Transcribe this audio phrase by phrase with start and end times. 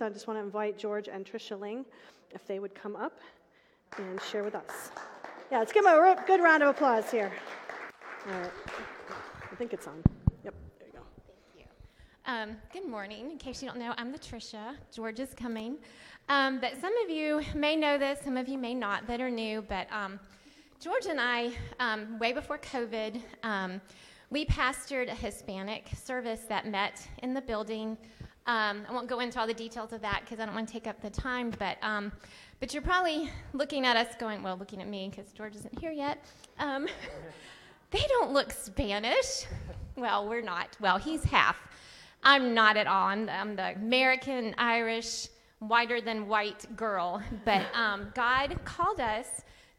[0.00, 1.84] So I just want to invite George and Tricia Ling
[2.30, 3.20] if they would come up
[3.98, 4.92] and share with us.
[5.52, 7.30] Yeah, let's give them a good round of applause here.
[8.26, 8.50] All right.
[9.52, 10.02] I think it's on.
[10.42, 11.00] Yep, there you go.
[11.26, 11.64] Thank you.
[12.24, 13.30] Um, good morning.
[13.30, 14.74] In case you don't know, I'm Latricia.
[14.90, 15.76] George is coming.
[16.30, 19.30] Um, but some of you may know this, some of you may not that are
[19.30, 19.60] new.
[19.60, 20.18] But um,
[20.80, 23.82] George and I, um, way before COVID, um,
[24.30, 27.98] we pastored a Hispanic service that met in the building
[28.46, 30.72] um, I won't go into all the details of that because I don't want to
[30.72, 32.10] take up the time, but, um,
[32.58, 35.92] but you're probably looking at us going, well, looking at me because George isn't here
[35.92, 36.24] yet.
[36.58, 36.88] Um,
[37.90, 39.46] they don't look Spanish.
[39.96, 40.76] Well, we're not.
[40.80, 41.56] Well, he's half.
[42.22, 43.06] I'm not at all.
[43.06, 45.28] I'm, I'm the American, Irish,
[45.60, 47.22] whiter than white girl.
[47.44, 49.26] But um, God called us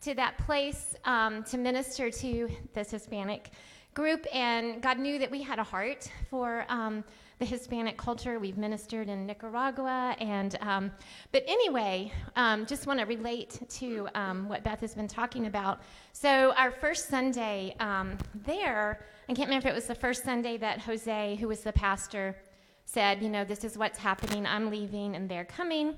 [0.01, 3.51] to that place um, to minister to this Hispanic
[3.93, 7.03] group, and God knew that we had a heart for um,
[7.41, 8.37] the Hispanic culture.
[8.37, 10.91] We've ministered in Nicaragua, and um,
[11.31, 15.81] but anyway, um, just want to relate to um, what Beth has been talking about.
[16.13, 20.57] So our first Sunday um, there, I can't remember if it was the first Sunday
[20.57, 22.37] that Jose, who was the pastor,
[22.85, 24.45] said, you know, this is what's happening.
[24.45, 25.95] I'm leaving, and they're coming.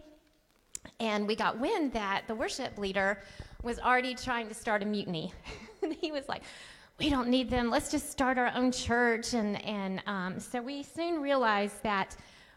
[1.01, 3.21] And we got wind that the worship leader
[3.63, 5.33] was already trying to start a mutiny.
[5.99, 6.43] he was like,
[7.03, 7.69] we don't need them.
[7.69, 9.33] Let's just start our own church.
[9.33, 12.15] And, and um, so we soon realized that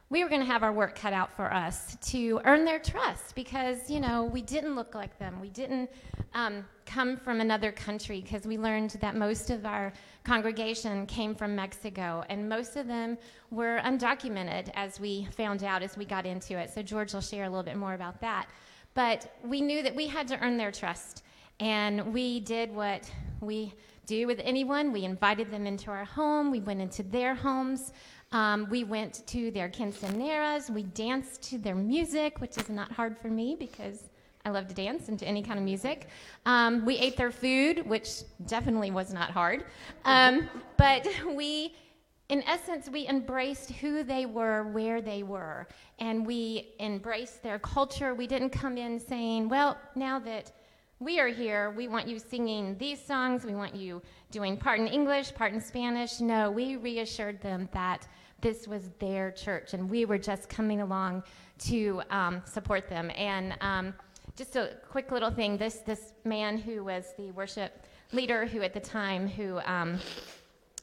[0.09, 3.35] we were going to have our work cut out for us to earn their trust
[3.35, 5.41] because, you know, we didn't look like them.
[5.41, 5.91] We didn't
[6.35, 11.57] um, come from another country because we learned that most of our congregation came from
[11.57, 13.19] Mexico and most of them
[13.51, 16.73] were undocumented as we found out as we got into it.
[16.73, 18.47] So George will share a little bit more about that.
[18.95, 21.25] But we knew that we had to earn their trust.
[21.59, 23.11] And we did what
[23.41, 23.75] we
[24.07, 24.93] do with anyone.
[24.93, 26.51] We invited them into our home.
[26.51, 27.93] We went into their homes.
[28.33, 30.71] Um, we went to their quinceaneras.
[30.71, 34.11] We danced to their music, which is not hard for me because
[34.45, 36.09] I love to dance and to any kind of music.
[36.45, 39.65] Um, we ate their food, which definitely was not hard.
[40.05, 41.75] Um, but we,
[42.29, 45.67] in essence, we embraced who they were, where they were,
[45.99, 48.15] and we embraced their culture.
[48.15, 50.53] We didn't come in saying, well, now that
[50.99, 51.71] we are here.
[51.77, 53.45] We want you singing these songs.
[53.45, 56.21] We want you doing part in English, part in Spanish.
[56.21, 58.07] No, we reassured them that
[58.41, 61.23] this was their church and we were just coming along
[61.59, 63.11] to um, support them.
[63.15, 63.95] And um,
[64.37, 68.73] just a quick little thing this, this man who was the worship leader, who at
[68.73, 69.99] the time, who, um,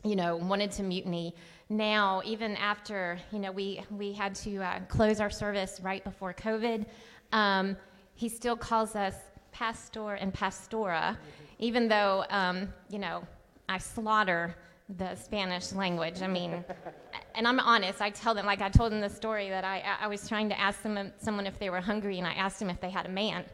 [0.04, 1.36] you know, wanted to mutiny,
[1.70, 6.34] now, even after, you know, we, we had to uh, close our service right before
[6.34, 6.86] COVID,
[7.32, 7.76] um,
[8.14, 9.16] he still calls us
[9.54, 11.18] pastor and pastora,
[11.60, 13.24] even though, um, you know,
[13.70, 14.56] I slaughter
[14.98, 16.22] the Spanish language.
[16.22, 16.64] I mean,
[17.36, 18.02] and I'm honest.
[18.02, 20.60] I tell them, like I told them the story that I, I was trying to
[20.60, 23.10] ask them, someone if they were hungry, and I asked them if they had a
[23.10, 23.46] man.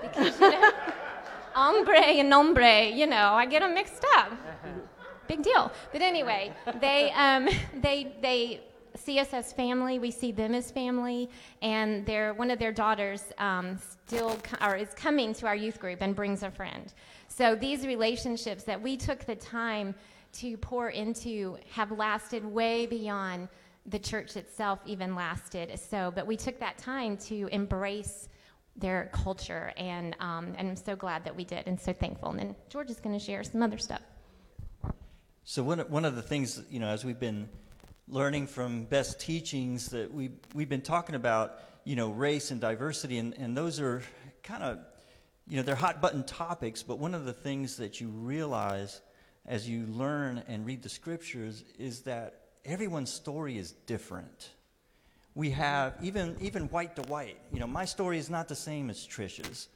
[0.00, 0.72] Because, you know,
[1.52, 4.32] hombre and nombre, you know, I get them mixed up.
[5.28, 5.72] Big deal.
[5.92, 7.48] But anyway, they, um,
[7.82, 8.60] they, they
[8.96, 9.98] see us as family.
[9.98, 11.30] We see them as family,
[11.62, 15.78] and their one of their daughters um, still co- or is coming to our youth
[15.78, 16.92] group and brings a friend.
[17.28, 19.94] So these relationships that we took the time
[20.34, 23.48] to pour into have lasted way beyond
[23.86, 25.78] the church itself even lasted.
[25.78, 28.28] So, but we took that time to embrace
[28.76, 32.30] their culture, and um, and I'm so glad that we did, and so thankful.
[32.30, 34.02] And then George is going to share some other stuff.
[35.44, 37.48] So one one of the things you know, as we've been
[38.08, 43.18] learning from Beth's teachings that we, we've been talking about, you know, race and diversity,
[43.18, 44.02] and, and those are
[44.42, 44.78] kind of,
[45.48, 49.00] you know, they're hot button topics, but one of the things that you realize
[49.46, 54.50] as you learn and read the scriptures is that everyone's story is different.
[55.34, 58.88] We have, even, even white to white, you know, my story is not the same
[58.90, 59.68] as Trisha's.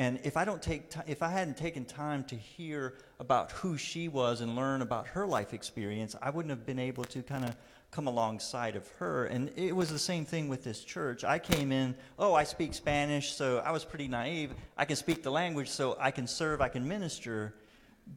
[0.00, 3.76] And if I don't take t- if I hadn't taken time to hear about who
[3.76, 7.44] she was and learn about her life experience, I wouldn't have been able to kind
[7.44, 7.54] of
[7.90, 9.26] come alongside of her.
[9.26, 11.22] And it was the same thing with this church.
[11.22, 14.54] I came in, oh, I speak Spanish, so I was pretty naive.
[14.74, 17.56] I can speak the language, so I can serve, I can minister.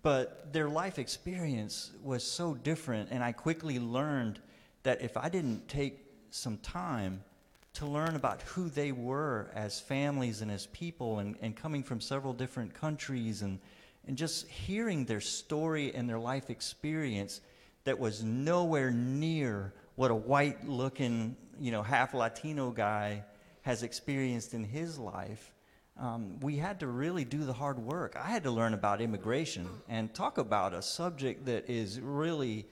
[0.03, 4.39] But their life experience was so different, and I quickly learned
[4.83, 5.99] that if I didn't take
[6.29, 7.25] some time
[7.73, 11.99] to learn about who they were as families and as people and, and coming from
[11.99, 13.59] several different countries and,
[14.07, 17.41] and just hearing their story and their life experience
[17.83, 23.23] that was nowhere near what a white looking, you know, half Latino guy
[23.61, 25.53] has experienced in his life.
[25.99, 28.15] Um, we had to really do the hard work.
[28.19, 32.67] I had to learn about immigration and talk about a subject that is really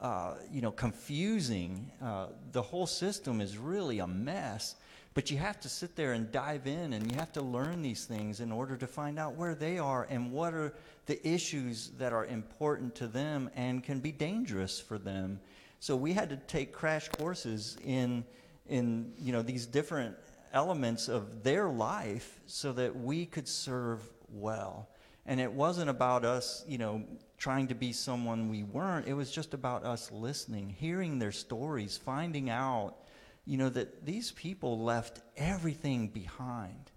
[0.00, 1.90] uh, you know, confusing.
[2.02, 4.76] Uh, the whole system is really a mess.
[5.16, 8.04] But you have to sit there and dive in and you have to learn these
[8.04, 10.74] things in order to find out where they are and what are
[11.06, 15.40] the issues that are important to them and can be dangerous for them.
[15.80, 18.24] So we had to take crash courses in
[18.68, 20.16] in you know these different
[20.52, 24.88] elements of their life so that we could serve well.
[25.24, 27.04] And it wasn't about us, you know,
[27.38, 29.06] trying to be someone we weren't.
[29.06, 32.96] It was just about us listening, hearing their stories, finding out,
[33.44, 36.90] you know, that these people left everything behind.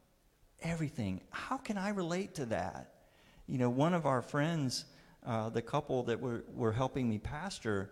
[0.62, 1.22] Everything.
[1.30, 2.94] How can I relate to that?
[3.48, 4.86] You know, one of our friends,
[5.26, 7.92] uh, the couple that were, were helping me pastor,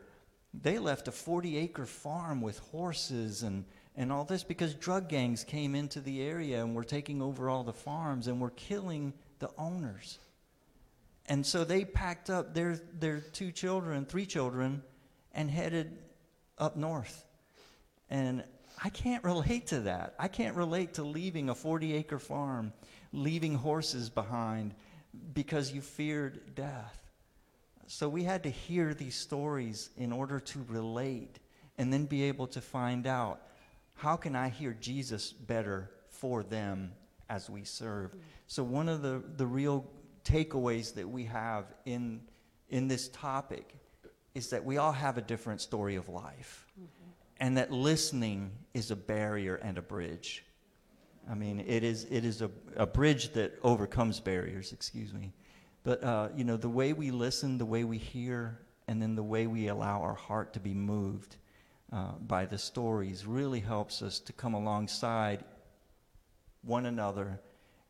[0.53, 3.65] they left a 40 acre farm with horses and,
[3.95, 7.63] and all this because drug gangs came into the area and were taking over all
[7.63, 10.19] the farms and were killing the owners.
[11.27, 14.81] And so they packed up their, their two children, three children,
[15.33, 15.97] and headed
[16.57, 17.25] up north.
[18.09, 18.43] And
[18.83, 20.15] I can't relate to that.
[20.19, 22.73] I can't relate to leaving a 40 acre farm,
[23.11, 24.73] leaving horses behind
[25.33, 27.01] because you feared death.
[27.87, 31.39] So we had to hear these stories in order to relate
[31.77, 33.41] and then be able to find out
[33.95, 36.91] how can I hear Jesus better for them
[37.29, 38.15] as we serve.
[38.47, 39.85] So one of the, the real
[40.27, 42.21] takeaways that we have in,
[42.69, 43.75] in this topic
[44.35, 46.67] is that we all have a different story of life.
[46.79, 47.09] Mm-hmm.
[47.39, 50.43] And that listening is a barrier and a bridge.
[51.29, 55.33] I mean, it is, it is a, a bridge that overcomes barriers, excuse me.
[55.83, 59.23] But, uh, you know, the way we listen, the way we hear, and then the
[59.23, 61.37] way we allow our heart to be moved
[61.91, 65.43] uh, by the stories really helps us to come alongside
[66.63, 67.39] one another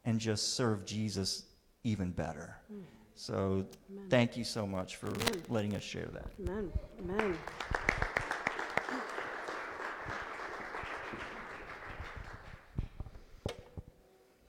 [0.05, 1.46] and just serve Jesus
[1.87, 2.57] even better.
[2.71, 2.81] Mm.
[3.15, 4.05] So Amen.
[4.09, 5.43] thank you so much for Amen.
[5.47, 6.27] letting us share that.
[6.41, 6.71] Amen.
[6.99, 7.37] Amen.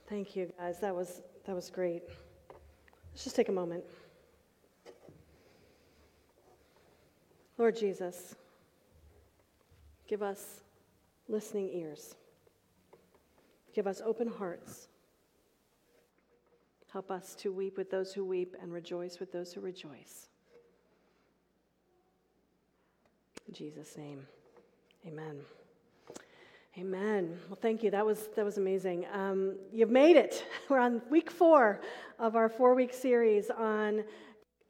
[0.08, 0.80] Thank you guys.
[0.80, 2.02] That was that was great.
[3.12, 3.84] Let's just take a moment.
[7.56, 8.34] Lord Jesus,
[10.08, 10.60] give us
[11.28, 12.16] listening ears.
[13.74, 14.87] Give us open hearts
[16.92, 20.28] Help us to weep with those who weep and rejoice with those who rejoice.
[23.46, 24.26] In Jesus' name,
[25.06, 25.40] amen.
[26.78, 27.36] Amen.
[27.48, 27.90] Well, thank you.
[27.90, 29.04] That was that was amazing.
[29.12, 30.44] Um, you've made it.
[30.68, 31.80] We're on week four
[32.20, 34.04] of our four-week series on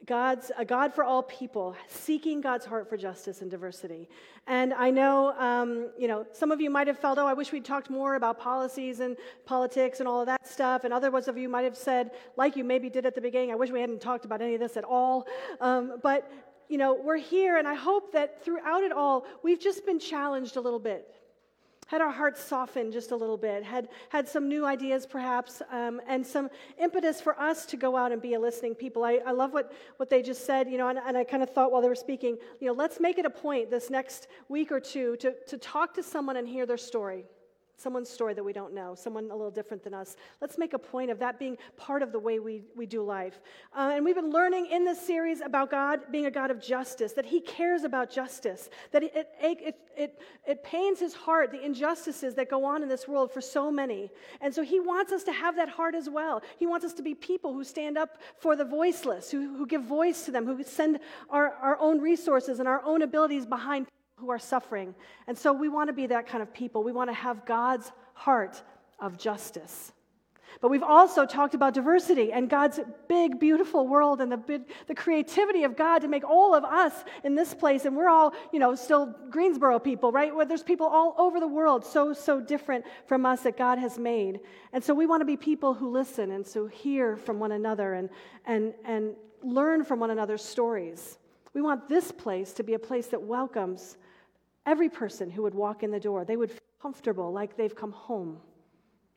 [0.09, 4.09] God's a God for all people, seeking God's heart for justice and diversity.
[4.47, 7.53] And I know, um, you know, some of you might have felt, oh, I wish
[7.53, 10.85] we'd talked more about policies and politics and all of that stuff.
[10.85, 13.57] And others of you might have said, like you maybe did at the beginning, I
[13.57, 15.27] wish we hadn't talked about any of this at all.
[15.61, 16.33] Um, but
[16.71, 20.57] you know, we're here, and I hope that throughout it all, we've just been challenged
[20.57, 21.15] a little bit
[21.89, 26.03] had our hearts softened just a little bit, had, had some new ideas perhaps, um,
[26.07, 29.05] and some impetus for us to go out and be a listening people.
[29.05, 31.49] I, I love what, what they just said, you know, and, and I kind of
[31.49, 34.71] thought while they were speaking, you know, let's make it a point this next week
[34.71, 37.25] or two to, to talk to someone and hear their story
[37.79, 40.17] someone's story that we don't know, someone a little different than us.
[40.41, 43.41] Let's make a point of that being part of the way we, we do life.
[43.75, 47.13] Uh, and we've been learning in this series about God being a God of justice,
[47.13, 51.65] that He cares about justice, that it, it, it, it, it pains His heart, the
[51.65, 54.11] injustices that go on in this world for so many.
[54.41, 56.43] And so He wants us to have that heart as well.
[56.59, 59.85] He wants us to be people who stand up for the voiceless, who, who give
[59.85, 60.99] voice to them, who send
[61.31, 63.87] our, our own resources and our own abilities behind
[64.21, 64.95] who are suffering.
[65.27, 66.83] And so we want to be that kind of people.
[66.83, 68.63] We want to have God's heart
[68.99, 69.93] of justice.
[70.61, 74.95] But we've also talked about diversity and God's big, beautiful world and the, big, the
[74.95, 77.85] creativity of God to make all of us in this place.
[77.85, 80.35] And we're all, you know, still Greensboro people, right?
[80.35, 83.99] Where there's people all over the world so, so different from us that God has
[83.99, 84.41] made.
[84.73, 87.95] And so we want to be people who listen and so hear from one another
[87.95, 88.09] and,
[88.45, 91.19] and, and learn from one another's stories.
[91.55, 93.97] We want this place to be a place that welcomes
[94.69, 97.91] Every person who would walk in the door, they would feel comfortable, like they've come
[97.91, 98.37] home.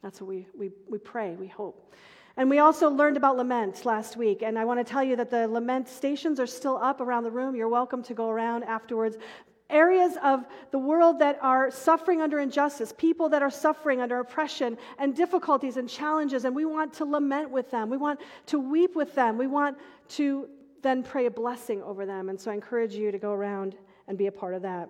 [0.02, 1.94] That's what we, we, we pray, we hope.
[2.38, 4.44] And we also learned about lament last week.
[4.44, 7.32] And I want to tell you that the lament stations are still up around the
[7.32, 7.54] room.
[7.54, 9.18] You're welcome to go around afterwards.
[9.70, 14.78] Areas of the world that are suffering under injustice, people that are suffering under oppression
[15.00, 17.90] and difficulties and challenges, and we want to lament with them.
[17.90, 19.38] We want to weep with them.
[19.38, 19.78] We want
[20.12, 20.48] to
[20.82, 22.30] then pray a blessing over them.
[22.30, 23.76] And so I encourage you to go around
[24.08, 24.90] and be a part of that.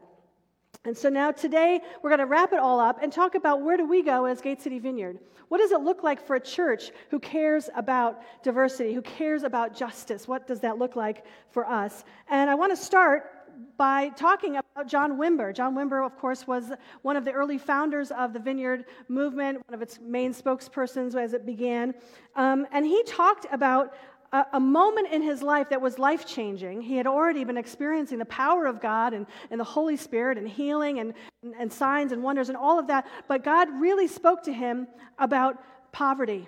[0.84, 3.78] And so now today we're going to wrap it all up and talk about where
[3.78, 5.20] do we go as Gate City Vineyard?
[5.50, 9.76] What does it look like for a church who cares about diversity, who cares about
[9.76, 10.28] justice?
[10.28, 12.04] What does that look like for us?
[12.30, 13.30] And I want to start
[13.78, 15.54] by talking about John Wimber.
[15.54, 16.72] John Wimber, of course, was
[17.04, 21.34] one of the early founders of the Vineyard movement, one of its main spokespersons as
[21.34, 21.94] it began.
[22.36, 23.94] Um, and he talked about
[24.32, 26.82] a, a, moment in his life that was life changing.
[26.82, 30.48] He had already been experiencing the power of God and, and the Holy Spirit and
[30.48, 33.08] healing and, and, and signs and wonders and all of that.
[33.28, 34.88] But God really spoke to him
[35.20, 35.62] about
[35.92, 36.48] poverty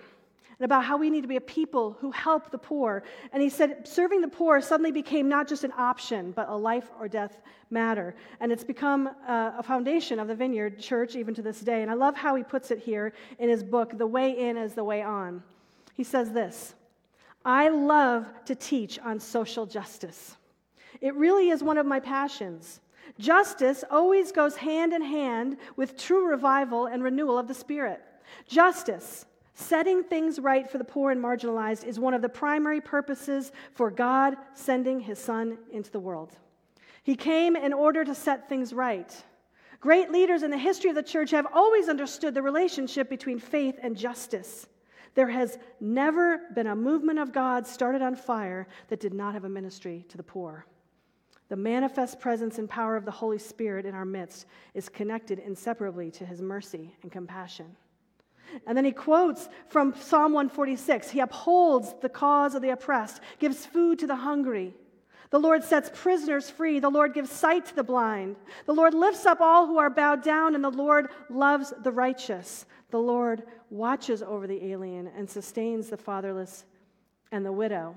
[0.59, 3.03] and about how we need to be a people who help the poor.
[3.33, 6.89] And he said, serving the poor suddenly became not just an option, but a life
[6.99, 8.15] or death matter.
[8.39, 11.81] And it's become a foundation of the Vineyard Church even to this day.
[11.81, 14.73] And I love how he puts it here in his book, The Way In is
[14.73, 15.43] the Way On.
[15.95, 16.75] He says this
[17.45, 20.37] I love to teach on social justice.
[21.01, 22.79] It really is one of my passions.
[23.19, 28.01] Justice always goes hand in hand with true revival and renewal of the Spirit.
[28.47, 33.51] Justice, Setting things right for the poor and marginalized is one of the primary purposes
[33.73, 36.35] for God sending his son into the world.
[37.03, 39.15] He came in order to set things right.
[39.79, 43.77] Great leaders in the history of the church have always understood the relationship between faith
[43.81, 44.65] and justice.
[45.15, 49.45] There has never been a movement of God started on fire that did not have
[49.45, 50.65] a ministry to the poor.
[51.49, 56.09] The manifest presence and power of the Holy Spirit in our midst is connected inseparably
[56.11, 57.75] to his mercy and compassion.
[58.65, 63.65] And then he quotes from Psalm 146 He upholds the cause of the oppressed, gives
[63.65, 64.73] food to the hungry.
[65.29, 66.79] The Lord sets prisoners free.
[66.79, 68.35] The Lord gives sight to the blind.
[68.67, 72.67] The Lord lifts up all who are bowed down, and the Lord loves the righteous.
[72.93, 76.63] The Lord watches over the alien and sustains the fatherless
[77.31, 77.95] and the widow.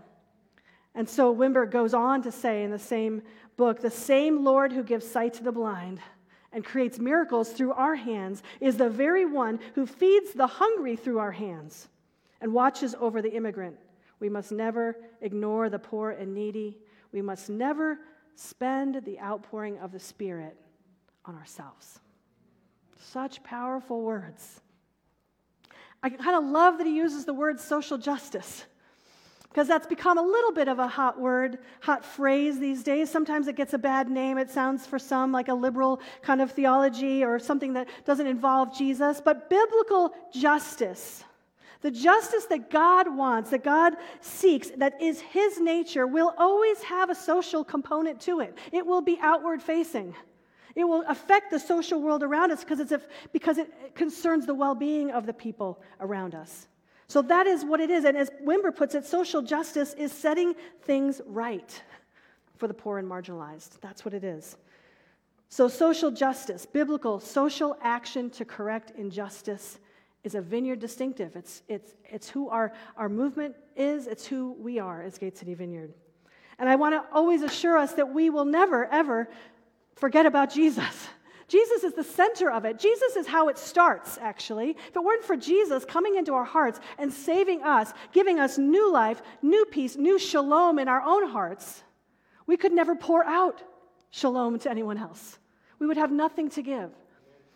[0.94, 3.20] And so Wimber goes on to say in the same
[3.58, 6.00] book the same Lord who gives sight to the blind
[6.50, 11.18] and creates miracles through our hands is the very one who feeds the hungry through
[11.18, 11.88] our hands
[12.40, 13.76] and watches over the immigrant.
[14.18, 16.78] We must never ignore the poor and needy.
[17.12, 17.98] We must never
[18.34, 20.56] spend the outpouring of the Spirit
[21.26, 22.00] on ourselves.
[22.98, 24.62] Such powerful words.
[26.02, 28.64] I kind of love that he uses the word social justice
[29.56, 33.08] because that's become a little bit of a hot word, hot phrase these days.
[33.08, 34.36] Sometimes it gets a bad name.
[34.36, 38.76] It sounds for some like a liberal kind of theology or something that doesn't involve
[38.76, 39.18] Jesus.
[39.24, 41.24] But biblical justice,
[41.80, 47.08] the justice that God wants, that God seeks, that is His nature, will always have
[47.08, 48.58] a social component to it.
[48.72, 50.14] It will be outward facing.
[50.76, 52.92] It will affect the social world around us because, it's
[53.33, 56.68] because it concerns the well being of the people around us.
[57.09, 58.04] So that is what it is.
[58.04, 61.83] And as Wimber puts it, social justice is setting things right
[62.56, 63.80] for the poor and marginalized.
[63.80, 64.56] That's what it is.
[65.49, 69.78] So, social justice, biblical social action to correct injustice,
[70.25, 71.37] is a vineyard distinctive.
[71.37, 75.54] It's, it's, it's who our, our movement is, it's who we are as Gate City
[75.54, 75.95] Vineyard.
[76.59, 79.28] And I want to always assure us that we will never, ever
[79.96, 81.08] forget about Jesus.
[81.48, 82.78] Jesus is the center of it.
[82.78, 84.70] Jesus is how it starts, actually.
[84.70, 88.92] If it weren't for Jesus coming into our hearts and saving us, giving us new
[88.92, 91.84] life, new peace, new shalom in our own hearts,
[92.46, 93.62] we could never pour out
[94.10, 95.38] shalom to anyone else.
[95.78, 96.90] We would have nothing to give.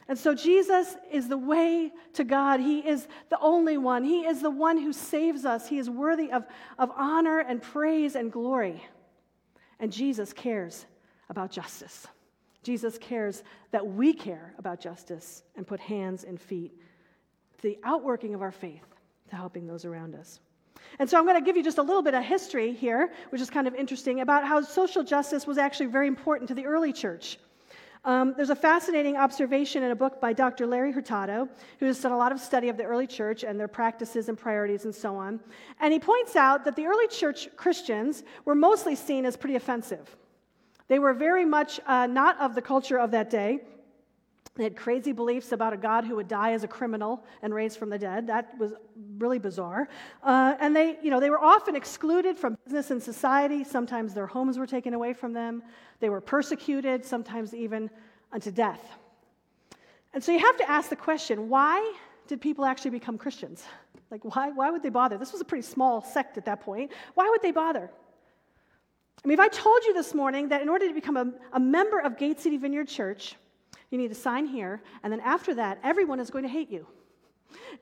[0.07, 2.61] And so Jesus is the way to God.
[2.61, 4.05] He is the only one.
[4.05, 5.69] He is the one who saves us.
[5.69, 6.45] He is worthy of,
[6.79, 8.83] of honor and praise and glory.
[9.79, 10.85] And Jesus cares
[11.29, 12.07] about justice.
[12.63, 16.73] Jesus cares that we care about justice and put hands and feet
[17.63, 18.87] the outworking of our faith
[19.29, 20.41] to helping those around us.
[20.99, 23.41] And so I'm going to give you just a little bit of history here, which
[23.41, 26.93] is kind of interesting, about how social justice was actually very important to the early
[26.93, 27.39] church.
[28.05, 30.67] Um, there's a fascinating observation in a book by Dr.
[30.67, 31.49] Larry Hurtado,
[31.79, 34.39] who has done a lot of study of the early church and their practices and
[34.39, 35.39] priorities and so on.
[35.81, 40.17] And he points out that the early church Christians were mostly seen as pretty offensive.
[40.91, 43.61] They were very much uh, not of the culture of that day.
[44.57, 47.77] They had crazy beliefs about a God who would die as a criminal and raise
[47.77, 48.27] from the dead.
[48.27, 48.73] That was
[49.17, 49.89] really bizarre.
[50.21, 53.63] Uh, and they, you know, they were often excluded from business and society.
[53.63, 55.63] Sometimes their homes were taken away from them.
[56.01, 57.89] They were persecuted, sometimes even
[58.33, 58.83] unto death.
[60.13, 61.95] And so you have to ask the question why
[62.27, 63.63] did people actually become Christians?
[64.11, 65.19] Like, why, why would they bother?
[65.19, 66.91] This was a pretty small sect at that point.
[67.15, 67.93] Why would they bother?
[69.23, 71.61] I mean, if I told you this morning that in order to become a, a
[71.61, 73.37] member of Gate City Vineyard Church,
[73.91, 76.87] you need to sign here, and then after that, everyone is going to hate you.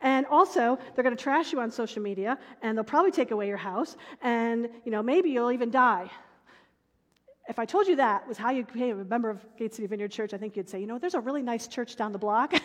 [0.01, 3.47] And also, they're going to trash you on social media, and they'll probably take away
[3.47, 6.11] your house, and you know maybe you'll even die.
[7.49, 10.11] If I told you that was how you became a member of Gate City Vineyard
[10.11, 12.53] Church, I think you'd say, you know, there's a really nice church down the block,
[12.53, 12.63] and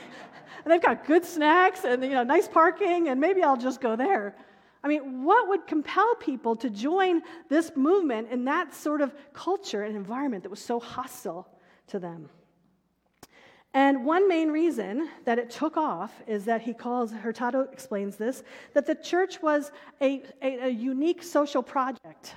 [0.65, 4.36] they've got good snacks and you know nice parking, and maybe I'll just go there.
[4.83, 9.83] I mean, what would compel people to join this movement in that sort of culture
[9.83, 11.47] and environment that was so hostile
[11.87, 12.29] to them?
[13.73, 18.43] And one main reason that it took off is that he calls, Hurtado explains this,
[18.73, 22.35] that the church was a, a, a, unique social project.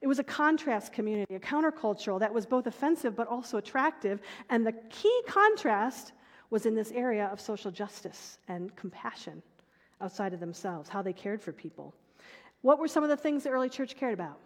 [0.00, 4.20] It was a contrast community, a countercultural that was both offensive but also attractive.
[4.48, 6.12] And the key contrast
[6.50, 9.42] was in this area of social justice and compassion
[10.00, 11.94] outside of themselves, how they cared for people.
[12.62, 14.38] What were some of the things the early church cared about?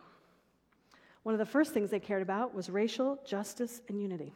[1.25, 4.33] One of the first things they cared about was racial justice and unity.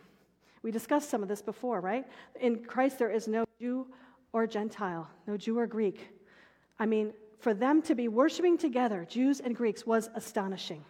[0.63, 2.07] We discussed some of this before, right?
[2.41, 3.87] In Christ, there is no Jew
[4.33, 6.09] or Gentile, no Jew or Greek.
[6.79, 10.85] I mean, for them to be worshiping together, Jews and Greeks, was astonishing.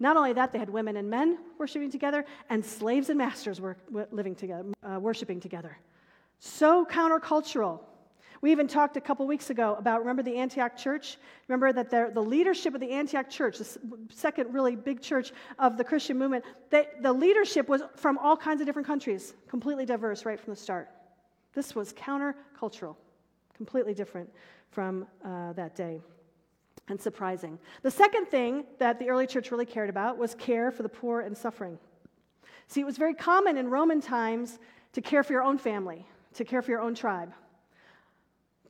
[0.00, 3.76] Not only that, they had women and men worshiping together, and slaves and masters were
[4.10, 5.78] living together, uh, worshiping together.
[6.40, 7.80] So countercultural.
[8.44, 11.16] We even talked a couple weeks ago about, remember the Antioch church?
[11.48, 13.78] Remember that the leadership of the Antioch church, the
[14.10, 18.60] second really big church of the Christian movement, they, the leadership was from all kinds
[18.60, 20.90] of different countries, completely diverse right from the start.
[21.54, 22.96] This was countercultural,
[23.56, 24.30] completely different
[24.72, 26.02] from uh, that day
[26.88, 27.58] and surprising.
[27.80, 31.20] The second thing that the early church really cared about was care for the poor
[31.22, 31.78] and suffering.
[32.68, 34.58] See, it was very common in Roman times
[34.92, 37.32] to care for your own family, to care for your own tribe.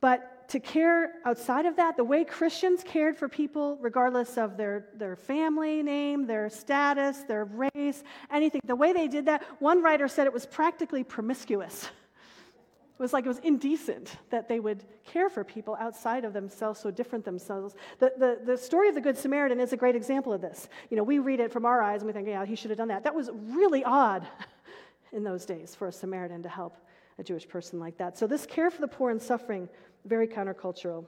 [0.05, 4.89] But to care outside of that, the way Christians cared for people, regardless of their,
[4.93, 10.07] their family name, their status, their race, anything, the way they did that, one writer
[10.07, 11.85] said it was practically promiscuous.
[11.85, 16.79] It was like it was indecent that they would care for people outside of themselves,
[16.79, 17.73] so different themselves.
[17.97, 20.69] The, the, the story of the Good Samaritan is a great example of this.
[20.91, 22.77] You know, we read it from our eyes and we think, yeah, he should have
[22.77, 23.05] done that.
[23.05, 24.27] That was really odd
[25.11, 26.77] in those days for a Samaritan to help
[27.17, 28.19] a Jewish person like that.
[28.19, 29.69] So, this care for the poor and suffering
[30.05, 31.05] very countercultural.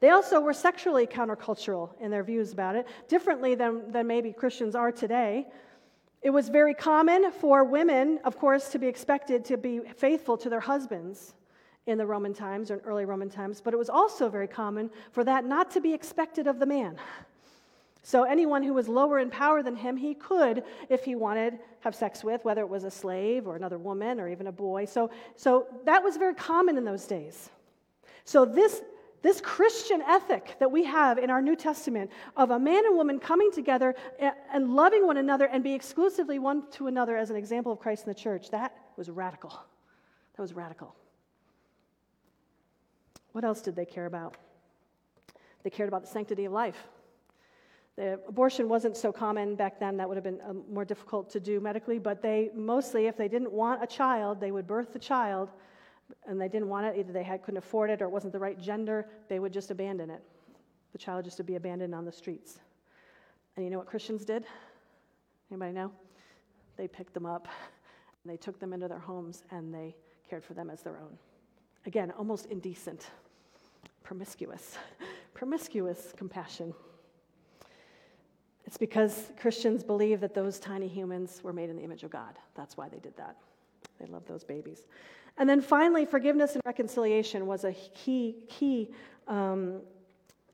[0.00, 4.74] They also were sexually countercultural in their views about it, differently than, than maybe Christians
[4.74, 5.46] are today.
[6.22, 10.48] It was very common for women, of course, to be expected to be faithful to
[10.48, 11.34] their husbands
[11.86, 14.90] in the Roman times or in early Roman times, but it was also very common
[15.12, 16.96] for that not to be expected of the man.
[18.02, 21.94] So anyone who was lower in power than him, he could, if he wanted, have
[21.94, 24.86] sex with, whether it was a slave or another woman or even a boy.
[24.86, 27.50] So, so that was very common in those days.
[28.24, 28.82] So, this,
[29.22, 33.18] this Christian ethic that we have in our New Testament of a man and woman
[33.18, 33.94] coming together
[34.52, 38.06] and loving one another and be exclusively one to another as an example of Christ
[38.06, 39.50] in the church, that was radical.
[40.36, 40.94] That was radical.
[43.32, 44.36] What else did they care about?
[45.62, 46.88] They cared about the sanctity of life.
[47.96, 51.40] The abortion wasn't so common back then, that would have been um, more difficult to
[51.40, 54.98] do medically, but they mostly, if they didn't want a child, they would birth the
[54.98, 55.50] child
[56.26, 58.38] and they didn't want it, either they had, couldn't afford it or it wasn't the
[58.38, 60.22] right gender, they would just abandon it.
[60.92, 62.58] The child just to be abandoned on the streets.
[63.56, 64.44] And you know what Christians did?
[65.50, 65.92] Anybody know?
[66.76, 67.48] They picked them up
[68.22, 69.94] and they took them into their homes and they
[70.28, 71.18] cared for them as their own.
[71.86, 73.08] Again, almost indecent,
[74.02, 74.78] promiscuous,
[75.34, 76.74] promiscuous compassion.
[78.66, 82.38] It's because Christians believe that those tiny humans were made in the image of God.
[82.54, 83.36] That's why they did that.
[83.98, 84.86] They love those babies.
[85.40, 88.90] And then finally, forgiveness and reconciliation was a key, key
[89.26, 89.80] um,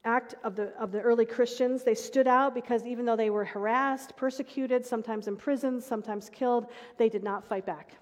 [0.04, 1.82] act of the, of the early Christians.
[1.82, 6.68] They stood out because even though they were harassed, persecuted, sometimes imprisoned, sometimes killed,
[6.98, 7.96] they did not fight back.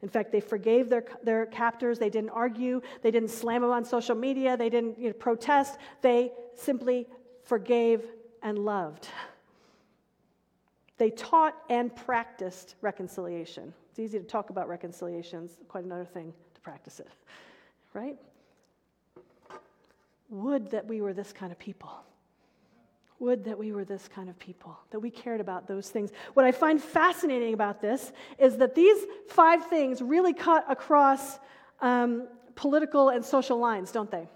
[0.00, 1.98] In fact, they forgave their, their captors.
[1.98, 2.80] They didn't argue.
[3.02, 4.56] They didn't slam them on social media.
[4.56, 5.76] They didn't you know, protest.
[6.00, 7.08] They simply
[7.44, 8.02] forgave
[8.42, 9.06] and loved.
[10.96, 13.74] They taught and practiced reconciliation.
[13.96, 17.08] It's easy to talk about reconciliations, quite another thing to practice it,
[17.94, 18.18] right?
[20.28, 21.88] Would that we were this kind of people.
[23.20, 26.10] Would that we were this kind of people, that we cared about those things.
[26.34, 28.98] What I find fascinating about this is that these
[29.30, 31.38] five things really cut across
[31.80, 34.28] um, political and social lines, don't they?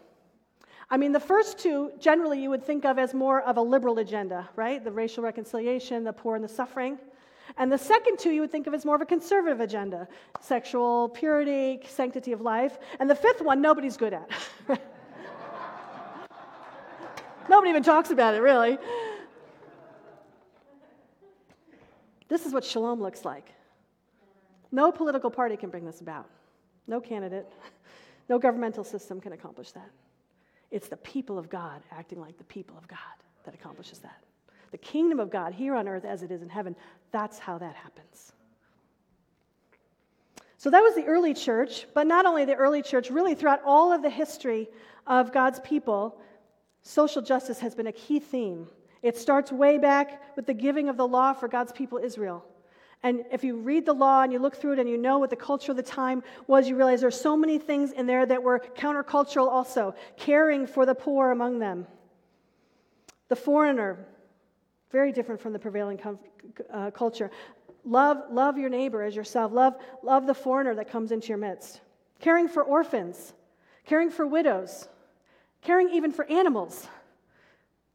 [0.89, 3.99] I mean, the first two, generally, you would think of as more of a liberal
[3.99, 4.83] agenda, right?
[4.83, 6.99] The racial reconciliation, the poor and the suffering.
[7.57, 10.09] And the second two you would think of as more of a conservative agenda
[10.41, 12.79] sexual purity, sanctity of life.
[12.99, 14.31] And the fifth one, nobody's good at.
[17.49, 18.79] Nobody even talks about it, really.
[22.29, 23.53] This is what shalom looks like.
[24.71, 26.29] No political party can bring this about,
[26.87, 27.53] no candidate,
[28.29, 29.91] no governmental system can accomplish that.
[30.71, 32.99] It's the people of God acting like the people of God
[33.45, 34.23] that accomplishes that
[34.71, 36.77] the kingdom of God here on earth as it is in heaven.
[37.13, 38.33] That's how that happens.
[40.59, 43.93] So that was the early church, but not only the early church, really throughout all
[43.93, 44.69] of the history
[45.07, 46.21] of God's people,
[46.83, 48.69] social justice has been a key theme.
[49.03, 52.45] It starts way back with the giving of the law for God's people, Israel.
[53.03, 55.31] And if you read the law and you look through it and you know what
[55.31, 58.43] the culture of the time was, you realize there's so many things in there that
[58.43, 59.95] were countercultural also.
[60.19, 61.87] Caring for the poor among them.
[63.29, 64.05] The foreigner,
[64.91, 66.19] very different from the prevailing com-
[66.73, 67.31] uh, culture.
[67.85, 69.53] Love, love your neighbor as yourself.
[69.53, 71.81] Love, love the foreigner that comes into your midst.
[72.19, 73.33] Caring for orphans,
[73.87, 74.89] caring for widows,
[75.63, 76.87] caring even for animals,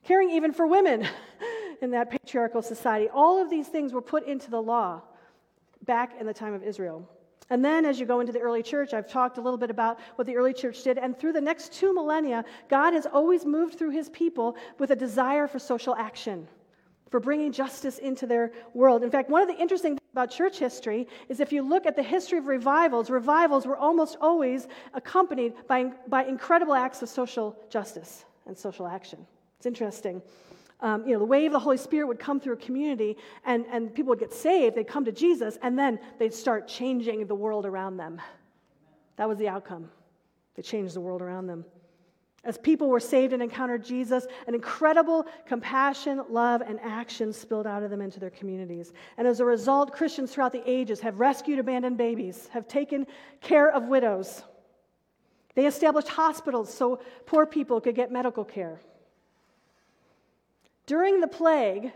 [0.04, 1.08] caring even for women
[1.82, 3.10] in that patriarchal society.
[3.10, 5.02] All of these things were put into the law
[5.86, 7.08] back in the time of Israel.
[7.52, 10.00] And then, as you go into the early church, I've talked a little bit about
[10.16, 10.98] what the early church did.
[10.98, 14.96] And through the next two millennia, God has always moved through his people with a
[14.96, 16.48] desire for social action
[17.16, 19.02] for bringing justice into their world.
[19.02, 21.96] In fact, one of the interesting things about church history is if you look at
[21.96, 27.56] the history of revivals, revivals were almost always accompanied by, by incredible acts of social
[27.70, 29.26] justice and social action.
[29.56, 30.22] It's interesting.
[30.82, 33.66] Um, you know, the wave of the Holy Spirit would come through a community and,
[33.72, 37.36] and people would get saved, they'd come to Jesus, and then they'd start changing the
[37.36, 38.20] world around them.
[39.16, 39.90] That was the outcome.
[40.56, 41.64] They changed the world around them.
[42.46, 47.82] As people were saved and encountered Jesus, an incredible compassion, love, and action spilled out
[47.82, 48.94] of them into their communities.
[49.18, 53.08] And as a result, Christians throughout the ages have rescued abandoned babies, have taken
[53.42, 54.44] care of widows.
[55.56, 58.80] They established hospitals so poor people could get medical care.
[60.86, 61.94] During the plague,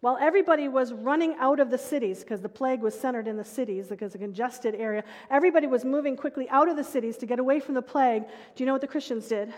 [0.00, 3.44] while everybody was running out of the cities, because the plague was centered in the
[3.44, 7.38] cities, because a congested area, everybody was moving quickly out of the cities to get
[7.38, 8.22] away from the plague.
[8.22, 9.52] Do you know what the Christians did?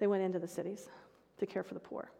[0.00, 0.88] They went into the cities
[1.38, 2.10] to care for the poor.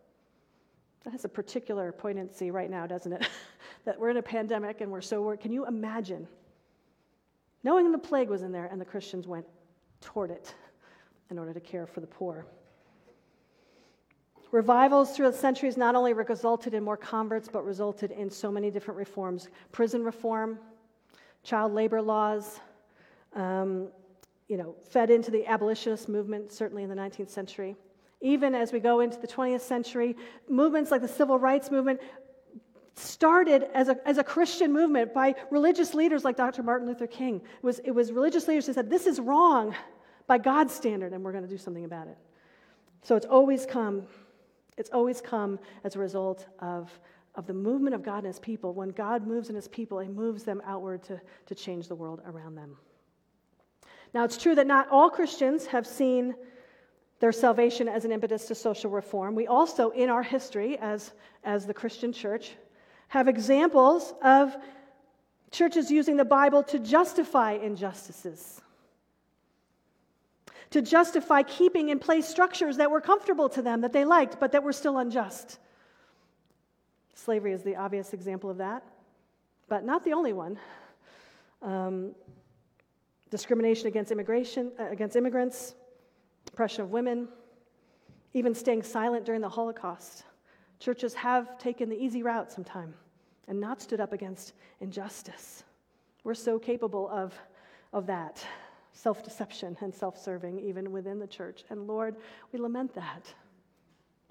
[1.05, 3.29] That has a particular poignancy right now, doesn't it?
[3.85, 5.41] that we're in a pandemic and we're so worried.
[5.41, 6.29] Can you imagine
[7.65, 9.47] knowing the plague was in there and the Christians went
[10.01, 10.55] toward it
[11.31, 12.47] in order to care for the poor?
[14.55, 18.71] Revivals through the centuries not only resulted in more converts, but resulted in so many
[18.71, 20.61] different reforms prison reform,
[21.43, 22.61] child labor laws,
[23.35, 23.88] um,
[24.47, 27.75] you know, fed into the abolitionist movement, certainly in the 19th century.
[28.21, 30.17] Even as we go into the 20th century,
[30.49, 32.01] movements like the civil rights movement
[32.95, 36.62] started as a, as a Christian movement by religious leaders like Dr.
[36.62, 37.43] Martin Luther King.
[37.57, 39.75] It was, it was religious leaders who said, This is wrong
[40.29, 42.17] by God's standard, and we're going to do something about it.
[43.03, 44.07] So it's always come
[44.77, 46.91] it's always come as a result of,
[47.35, 48.75] of the movement of God and his people.
[48.75, 52.21] When God moves in his people, he moves them outward to, to change the world
[52.27, 52.77] around them.
[54.13, 56.35] Now, it's true that not all Christians have seen
[57.21, 59.35] their salvation as an impetus to social reform.
[59.35, 62.53] We also, in our history as, as the Christian church,
[63.09, 64.57] have examples of
[65.51, 68.61] churches using the Bible to justify injustices
[70.70, 74.53] to justify keeping in place structures that were comfortable to them, that they liked, but
[74.53, 75.59] that were still unjust.
[77.14, 78.83] Slavery is the obvious example of that,
[79.68, 80.59] but not the only one.
[81.62, 82.14] Um,
[83.31, 85.74] discrimination against immigration, uh, against immigrants,
[86.48, 87.29] oppression of women,
[88.35, 90.24] even staying silent during the Holocaust.
[90.81, 92.92] Churches have taken the easy route sometime
[93.48, 95.64] and not stood up against injustice.
[96.24, 97.35] We're so capable of,
[97.92, 98.44] of that
[98.95, 101.65] self deception and self serving, even within the church.
[101.69, 102.17] And Lord,
[102.53, 103.35] we lament that.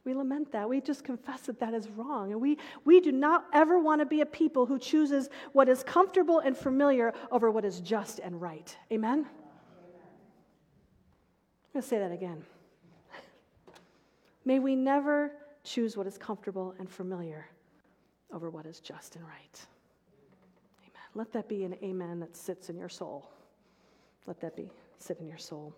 [0.06, 0.67] We lament that.
[0.67, 2.32] We just confess that that is wrong.
[2.32, 5.84] And we, we do not ever want to be a people who chooses what is
[5.84, 8.76] comfortable and familiar over what is just and right.
[8.91, 9.19] Amen?
[9.19, 9.26] I'm
[11.73, 12.43] going to say that again.
[14.45, 15.32] May we never
[15.63, 17.47] choose what is comfortable and familiar
[18.34, 19.65] over what is just and right.
[20.82, 20.91] Amen.
[21.15, 23.32] Let that be an amen that sits in your soul.
[24.25, 25.73] Let that be sit in your soul.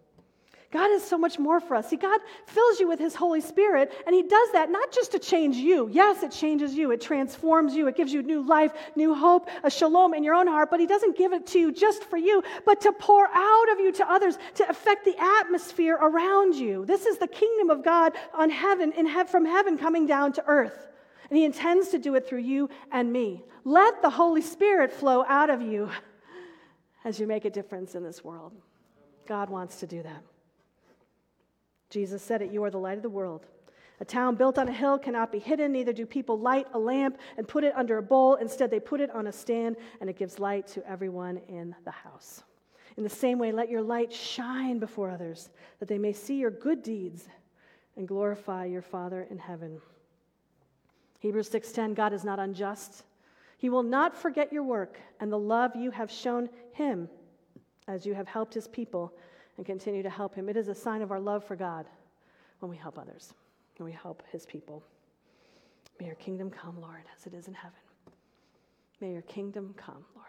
[0.71, 1.89] God is so much more for us.
[1.89, 5.19] See, God fills you with His Holy Spirit, and He does that not just to
[5.19, 5.89] change you.
[5.91, 9.69] Yes, it changes you, it transforms you, it gives you new life, new hope, a
[9.69, 12.43] shalom in your own heart, but He doesn't give it to you just for you,
[12.65, 16.85] but to pour out of you to others, to affect the atmosphere around you.
[16.85, 20.43] This is the kingdom of God on heaven, in he- from heaven coming down to
[20.45, 20.89] earth.
[21.29, 23.45] And He intends to do it through you and me.
[23.63, 25.89] Let the Holy Spirit flow out of you
[27.05, 28.51] as you make a difference in this world.
[29.27, 30.23] God wants to do that.
[31.89, 33.45] Jesus said it, You are the light of the world.
[34.01, 37.17] A town built on a hill cannot be hidden, neither do people light a lamp
[37.37, 38.35] and put it under a bowl.
[38.35, 41.91] Instead, they put it on a stand, and it gives light to everyone in the
[41.91, 42.43] house.
[42.97, 46.51] In the same way, let your light shine before others, that they may see your
[46.51, 47.29] good deeds
[47.95, 49.79] and glorify your Father in heaven.
[51.19, 53.03] Hebrews 6:10 God is not unjust
[53.57, 57.09] he will not forget your work and the love you have shown him
[57.87, 59.13] as you have helped his people
[59.57, 60.49] and continue to help him.
[60.49, 61.85] It is a sign of our love for God
[62.59, 63.33] when we help others,
[63.77, 64.83] when we help His people.
[65.99, 67.77] May your kingdom come, Lord, as it is in heaven.
[69.01, 70.25] May your kingdom come, Lord.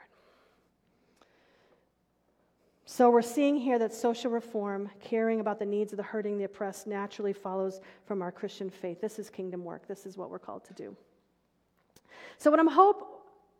[2.84, 6.44] So we're seeing here that social reform, caring about the needs of the hurting, the
[6.44, 9.00] oppressed, naturally follows from our Christian faith.
[9.00, 9.88] This is kingdom work.
[9.88, 10.96] This is what we're called to do.
[12.38, 13.15] So, what I'm hope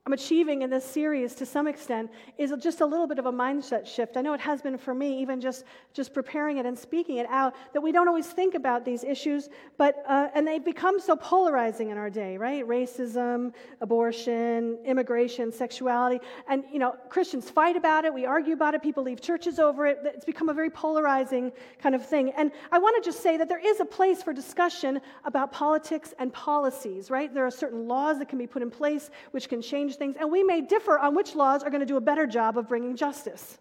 [0.06, 3.32] I'm achieving in this series to some extent is just a little bit of a
[3.32, 4.16] mindset shift.
[4.16, 5.64] I know it has been for me, even just,
[5.94, 9.48] just preparing it and speaking it out, that we don't always think about these issues,
[9.78, 12.64] but, uh, and they become so polarizing in our day, right?
[12.68, 16.24] Racism, abortion, immigration, sexuality.
[16.48, 19.88] And, you know, Christians fight about it, we argue about it, people leave churches over
[19.88, 19.98] it.
[20.04, 22.30] It's become a very polarizing kind of thing.
[22.36, 26.14] And I want to just say that there is a place for discussion about politics
[26.20, 27.34] and policies, right?
[27.34, 29.60] There are certain laws that can be put in place which can
[29.96, 32.26] change things, and we may differ on which laws are going to do a better
[32.26, 33.58] job of bringing justice.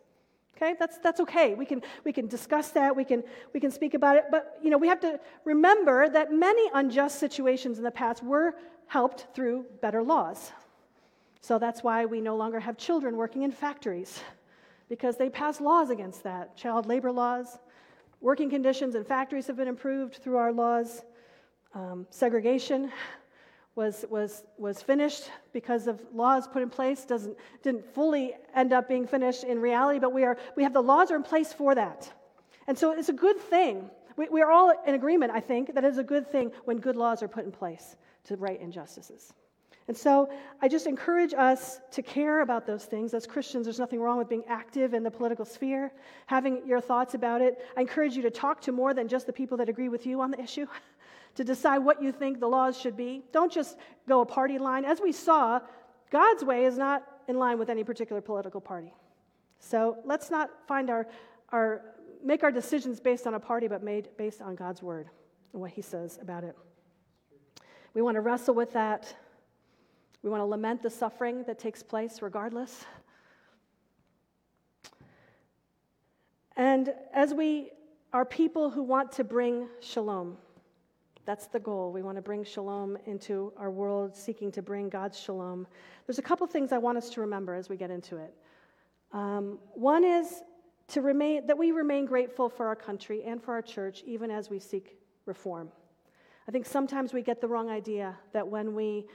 [0.56, 1.54] Okay, that's, that's okay.
[1.54, 4.70] We can, we can discuss that, we can, we can speak about it, but you
[4.70, 8.56] know, we have to remember that many unjust situations in the past were
[8.88, 10.52] helped through better laws.
[11.42, 14.22] So that's why we no longer have children working in factories,
[14.88, 16.56] because they passed laws against that.
[16.56, 17.60] Child labor laws,
[18.22, 21.04] working conditions in factories have been improved through our laws.
[21.74, 22.92] Um, segregation
[23.76, 28.88] was, was, was finished because of laws put in place, doesn't, didn't fully end up
[28.88, 31.76] being finished in reality, but we, are, we have the laws are in place for
[31.76, 32.12] that.
[32.68, 33.90] And so it's a good thing.
[34.16, 36.96] We, we are all in agreement, I think, that it's a good thing when good
[36.96, 39.34] laws are put in place to right injustices.
[39.88, 40.30] And so
[40.64, 43.14] I just encourage us to care about those things.
[43.14, 45.92] As Christians, there's nothing wrong with being active in the political sphere,
[46.26, 47.64] having your thoughts about it.
[47.78, 50.22] I encourage you to talk to more than just the people that agree with you
[50.22, 50.66] on the issue.
[51.36, 53.24] to decide what you think the laws should be.
[53.32, 54.86] Don't just go a party line.
[54.86, 55.60] As we saw,
[56.12, 58.94] God's way is not in line with any particular political party.
[59.60, 61.08] So let's not find our,
[61.50, 61.82] our
[62.24, 65.10] make our decisions based on a party, but made based on God's word
[65.54, 66.56] and what He says about it.
[67.94, 69.14] We want to wrestle with that.
[70.22, 72.86] We want to lament the suffering that takes place regardless.
[76.58, 77.72] And as we
[78.14, 80.38] are people who want to bring shalom,
[81.26, 81.92] that's the goal.
[81.92, 85.66] We want to bring shalom into our world, seeking to bring God's shalom.
[86.06, 88.34] There's a couple things I want us to remember as we get into it.
[89.12, 90.44] Um, one is
[90.90, 94.50] to remain that we remain grateful for our country and for our church, even as
[94.50, 95.70] we seek reform.
[96.48, 99.08] I think sometimes we get the wrong idea that when we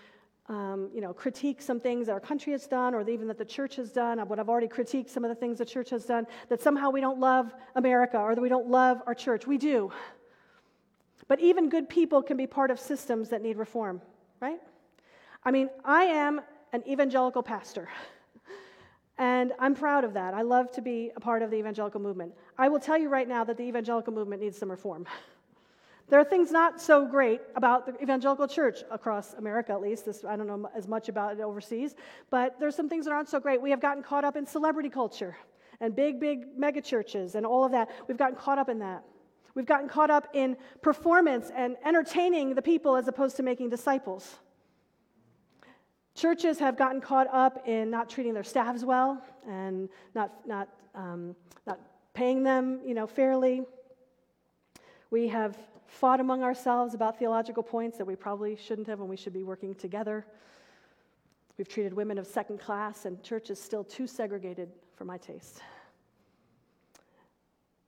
[0.49, 3.45] um, you know, critique some things that our country has done, or even that the
[3.45, 6.27] church has done, what I've already critiqued some of the things the church has done,
[6.49, 9.47] that somehow we don't love America or that we don't love our church.
[9.47, 9.93] We do.
[11.29, 14.01] But even good people can be part of systems that need reform,
[14.41, 14.61] right?
[15.45, 16.41] I mean, I am
[16.73, 17.89] an evangelical pastor.
[19.21, 20.33] And I'm proud of that.
[20.33, 22.33] I love to be a part of the evangelical movement.
[22.57, 25.07] I will tell you right now that the evangelical movement needs some reform.
[26.09, 30.07] There are things not so great about the evangelical church across America, at least.
[30.07, 31.95] This, I don't know as much about it overseas,
[32.31, 33.63] but there's some things that aren't so great.
[33.63, 35.37] We have gotten caught up in celebrity culture
[35.81, 37.91] and big, big mega churches and all of that.
[38.09, 39.05] We've gotten caught up in that.
[39.55, 44.39] We've gotten caught up in performance and entertaining the people as opposed to making disciples.
[46.15, 51.35] Churches have gotten caught up in not treating their staffs well and not, not, um,
[51.67, 51.81] not
[52.15, 53.63] paying them you know, fairly.
[55.11, 59.17] We have fought among ourselves about theological points that we probably shouldn't have and we
[59.17, 60.27] should be working together.
[61.59, 65.61] We've treated women of second class, and church is still too segregated for my taste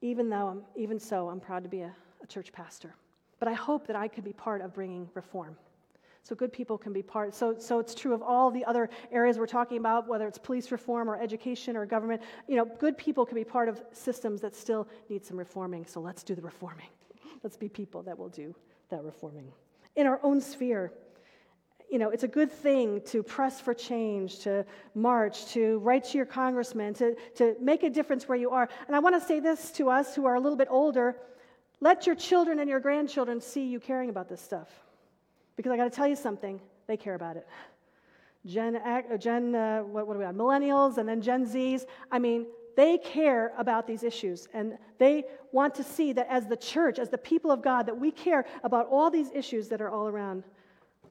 [0.03, 2.95] even though I'm, even so, I'm proud to be a, a church pastor.
[3.39, 5.57] But I hope that I could be part of bringing reform.
[6.25, 7.35] So good people can be part.
[7.35, 10.71] So, so it's true of all the other areas we're talking about, whether it's police
[10.71, 12.23] reform or education or government.
[12.47, 15.85] You know, good people can be part of systems that still need some reforming.
[15.87, 16.87] So let's do the reforming.
[17.43, 18.55] Let's be people that will do
[18.91, 19.51] that reforming.
[19.97, 20.93] In our own sphere,
[21.93, 26.17] you know, it's a good thing to press for change, to march, to write to
[26.17, 28.67] your congressman, to, to make a difference where you are.
[28.87, 31.17] And I want to say this to us who are a little bit older
[31.83, 34.69] let your children and your grandchildren see you caring about this stuff.
[35.57, 37.47] Because I got to tell you something, they care about it.
[38.47, 40.37] Gen, uh, Gen uh, what, what do we have?
[40.37, 41.87] Millennials and then Gen Zs.
[42.13, 46.57] I mean, they care about these issues and they want to see that as the
[46.57, 49.91] church, as the people of God, that we care about all these issues that are
[49.91, 50.45] all around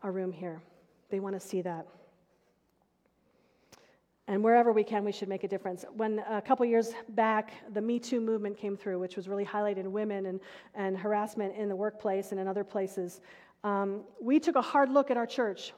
[0.04, 0.62] our room here.
[1.12, 1.86] They want to see that.
[4.28, 5.84] And wherever we can, we should make a difference.
[5.98, 9.86] When a couple years back, the Me Too movement came through, which was really highlighted
[9.86, 10.40] women and,
[10.74, 13.20] and harassment in the workplace and in other places,
[13.66, 15.74] um, we took a hard look at our church.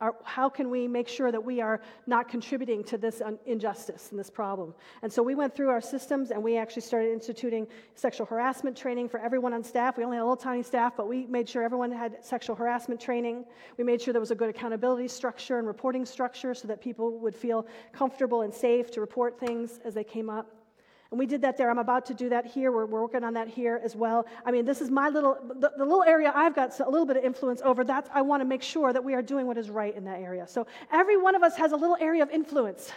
[0.00, 4.10] Are, how can we make sure that we are not contributing to this un- injustice
[4.10, 4.72] and this problem?
[5.02, 9.08] And so we went through our systems and we actually started instituting sexual harassment training
[9.08, 9.98] for everyone on staff.
[9.98, 13.00] We only had a little tiny staff, but we made sure everyone had sexual harassment
[13.00, 13.44] training.
[13.76, 17.18] We made sure there was a good accountability structure and reporting structure so that people
[17.18, 20.57] would feel comfortable and safe to report things as they came up.
[21.10, 21.70] And we did that there.
[21.70, 22.70] I'm about to do that here.
[22.70, 24.26] We're, we're working on that here as well.
[24.44, 27.16] I mean, this is my little, the, the little area I've got a little bit
[27.16, 27.82] of influence over.
[27.82, 30.20] That's, I want to make sure that we are doing what is right in that
[30.20, 30.46] area.
[30.46, 32.92] So every one of us has a little area of influence.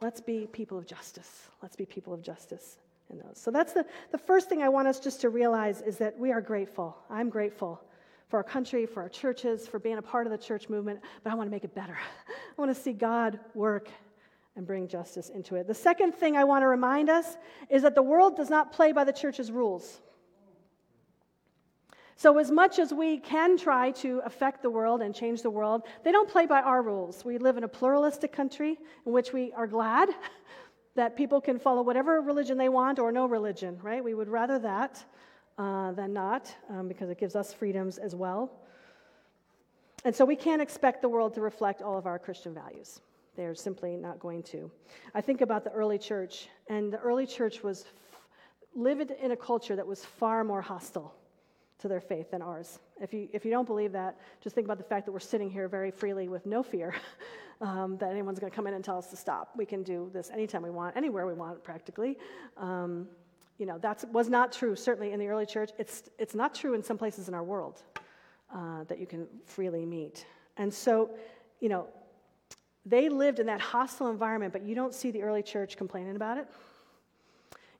[0.00, 1.48] Let's be people of justice.
[1.62, 2.78] Let's be people of justice
[3.10, 3.38] in those.
[3.38, 6.32] So that's the, the first thing I want us just to realize is that we
[6.32, 6.96] are grateful.
[7.08, 7.80] I'm grateful
[8.28, 11.32] for our country, for our churches, for being a part of the church movement, but
[11.32, 11.98] I want to make it better.
[12.28, 13.88] I want to see God work
[14.56, 15.66] and bring justice into it.
[15.66, 17.36] The second thing I want to remind us
[17.68, 20.00] is that the world does not play by the church's rules.
[22.16, 25.84] So, as much as we can try to affect the world and change the world,
[26.04, 27.24] they don't play by our rules.
[27.24, 30.10] We live in a pluralistic country in which we are glad
[30.96, 34.04] that people can follow whatever religion they want or no religion, right?
[34.04, 35.02] We would rather that
[35.56, 38.52] uh, than not um, because it gives us freedoms as well.
[40.04, 43.00] And so, we can't expect the world to reflect all of our Christian values.
[43.36, 44.70] They're simply not going to.
[45.14, 48.20] I think about the early church, and the early church was f-
[48.74, 51.14] lived in a culture that was far more hostile
[51.78, 52.78] to their faith than ours.
[53.00, 55.50] If you, if you don't believe that, just think about the fact that we're sitting
[55.50, 56.94] here very freely with no fear
[57.60, 59.52] um, that anyone's going to come in and tell us to stop.
[59.56, 62.18] We can do this anytime we want, anywhere we want, practically.
[62.56, 63.08] Um,
[63.58, 65.70] you know, that was not true, certainly in the early church.
[65.78, 67.82] It's, it's not true in some places in our world
[68.54, 70.24] uh, that you can freely meet.
[70.56, 71.10] And so,
[71.60, 71.86] you know,
[72.86, 76.38] they lived in that hostile environment, but you don't see the early church complaining about
[76.38, 76.48] it.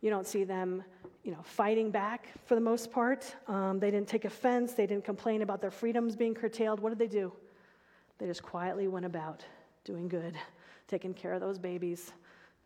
[0.01, 0.83] You don't see them,
[1.25, 3.35] you know, fighting back for the most part.
[3.49, 4.73] Um, they didn't take offense.
[4.73, 6.81] They didn't complain about their freedoms being curtailed.
[6.81, 7.33] What did they do?
[8.19, 9.45] They just quietly went about
[9.85, 10.37] doing good,
[10.89, 12.13] taking care of those babies,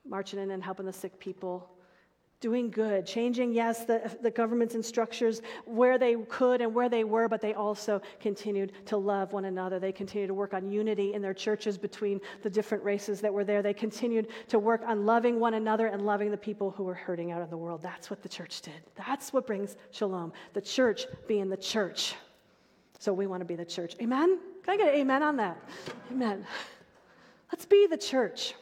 [0.06, 1.68] marching in and helping the sick people,
[2.40, 7.02] doing good, changing, yes, the, the government's and structures where they could and where they
[7.02, 9.78] were, but they also continued to love one another.
[9.78, 13.44] They continued to work on unity in their churches between the different races that were
[13.44, 13.62] there.
[13.62, 17.32] They continued to work on loving one another and loving the people who were hurting
[17.32, 17.82] out in the world.
[17.82, 18.74] That's what the church did.
[18.94, 20.32] That's what brings shalom.
[20.52, 22.14] The church being the church.
[22.98, 23.96] So we want to be the church.
[24.02, 24.38] Amen?
[24.62, 25.58] Can I get an amen on that?
[26.10, 26.46] Amen.
[27.52, 28.54] Let's be the church.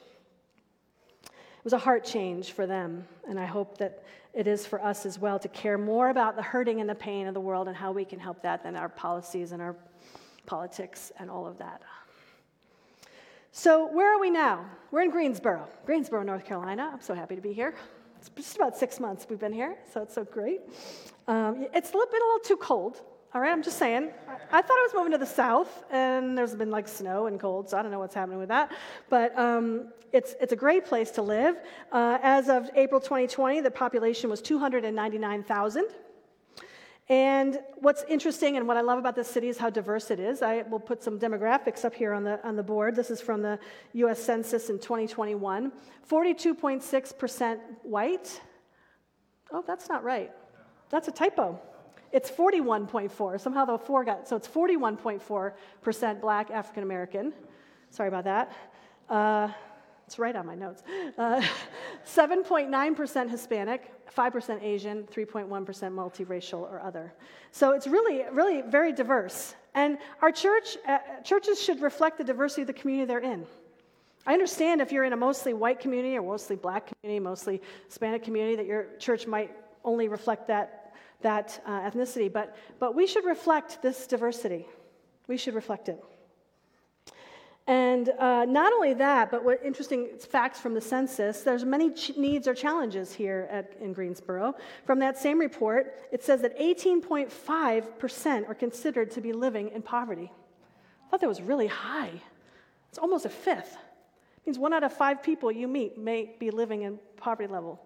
[1.63, 4.03] It was a heart change for them, and I hope that
[4.35, 7.29] it is for us as well to care more about the hurting and the pain
[7.29, 9.77] of the world and how we can help that than our policies and our
[10.45, 11.81] politics and all of that.
[13.53, 14.65] So, where are we now?
[14.91, 16.91] We're in Greensboro, Greensboro, North Carolina.
[16.93, 17.77] I'm so happy to be here.
[18.19, 20.63] It's just about six months we've been here, so it's so great.
[21.29, 23.03] Um, it's been a little too cold
[23.35, 24.11] all right, I'm just saying.
[24.51, 27.71] I, thought I was moving to the south, and there's been like snow and cold,
[27.71, 28.73] so I don't know what's happening with that.
[29.09, 31.57] But um, it's, it's a great place to live.
[31.91, 35.87] Uh, as of April 2020, the population was 299,000.
[37.09, 40.41] And what's interesting and what I love about this city is how diverse it is.
[40.41, 42.95] I will put some demographics up here on the, on the board.
[42.95, 43.59] This is from the
[43.95, 45.73] US Census in 2021
[46.09, 48.41] 42.6% white.
[49.51, 50.31] Oh, that's not right.
[50.91, 51.59] That's a typo.
[52.13, 53.41] It's 41.4.
[53.41, 57.33] Somehow the four got, so it's 41.4% black African American.
[57.91, 58.53] Sorry about that.
[59.09, 59.49] Uh,
[60.07, 60.83] it's right on my notes.
[61.17, 61.43] Uh,
[62.07, 67.15] 7.9% Hispanic, 5% Asian, 3.1% multiracial or other.
[67.51, 69.55] So it's really, really very diverse.
[69.75, 73.47] And our church, uh, churches should reflect the diversity of the community they're in.
[74.27, 78.23] I understand if you're in a mostly white community or mostly black community, mostly Hispanic
[78.23, 79.51] community, that your church might
[79.85, 80.83] only reflect that
[81.23, 84.67] that uh, ethnicity, but, but we should reflect this diversity.
[85.29, 86.03] We should reflect it.
[87.69, 92.17] And uh, not only that, but what interesting facts from the census, there's many ch-
[92.17, 94.55] needs or challenges here at, in Greensboro.
[94.85, 100.33] From that same report, it says that 18.5% are considered to be living in poverty.
[101.07, 102.11] I thought that was really high.
[102.89, 103.75] It's almost a fifth.
[103.75, 107.81] It means one out of five people you meet may be living in poverty level.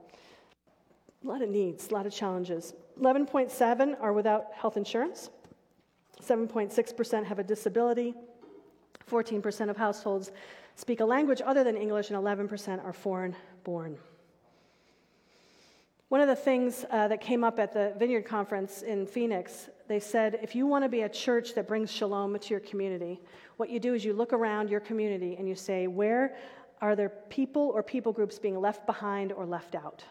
[1.23, 2.73] A lot of needs, a lot of challenges.
[2.99, 5.29] 11.7 are without health insurance.
[6.23, 8.15] 7.6% have a disability.
[9.11, 10.33] 14% of households
[10.75, 13.97] speak a language other than English, and 11% are foreign born.
[16.09, 19.99] One of the things uh, that came up at the Vineyard Conference in Phoenix, they
[19.99, 23.21] said if you want to be a church that brings shalom to your community,
[23.57, 26.37] what you do is you look around your community and you say, where
[26.81, 30.05] are there people or people groups being left behind or left out?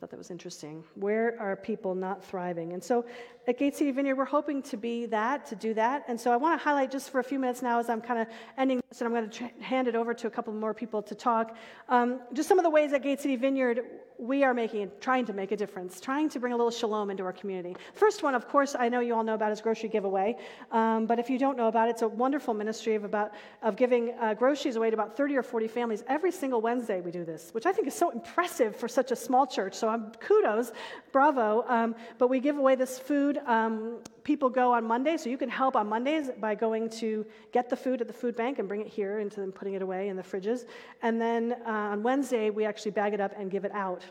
[0.00, 0.82] Thought that was interesting.
[0.94, 2.72] Where are people not thriving?
[2.72, 3.04] And so
[3.46, 6.04] at Gate City Vineyard, we're hoping to be that, to do that.
[6.08, 8.20] And so I want to highlight just for a few minutes now as I'm kind
[8.20, 11.14] of ending and I'm going to hand it over to a couple more people to
[11.14, 11.56] talk.
[11.88, 13.84] Um, just some of the ways at Gate City Vineyard
[14.20, 17.22] we are making, trying to make a difference, trying to bring a little shalom into
[17.22, 17.74] our community.
[17.94, 20.36] First one, of course, I know you all know about is grocery giveaway.
[20.70, 23.32] Um, but if you don't know about it, it's a wonderful ministry of about
[23.62, 27.00] of giving uh, groceries away to about 30 or 40 families every single Wednesday.
[27.00, 29.74] We do this, which I think is so impressive for such a small church.
[29.74, 30.72] So I'm kudos,
[31.12, 31.64] bravo.
[31.66, 33.38] Um, but we give away this food.
[33.46, 37.70] Um, people go on Mondays, so you can help on Mondays by going to get
[37.70, 40.08] the food at the food bank and bring it here into them putting it away
[40.08, 40.66] in the fridges.
[41.02, 44.04] And then uh, on Wednesday, we actually bag it up and give it out.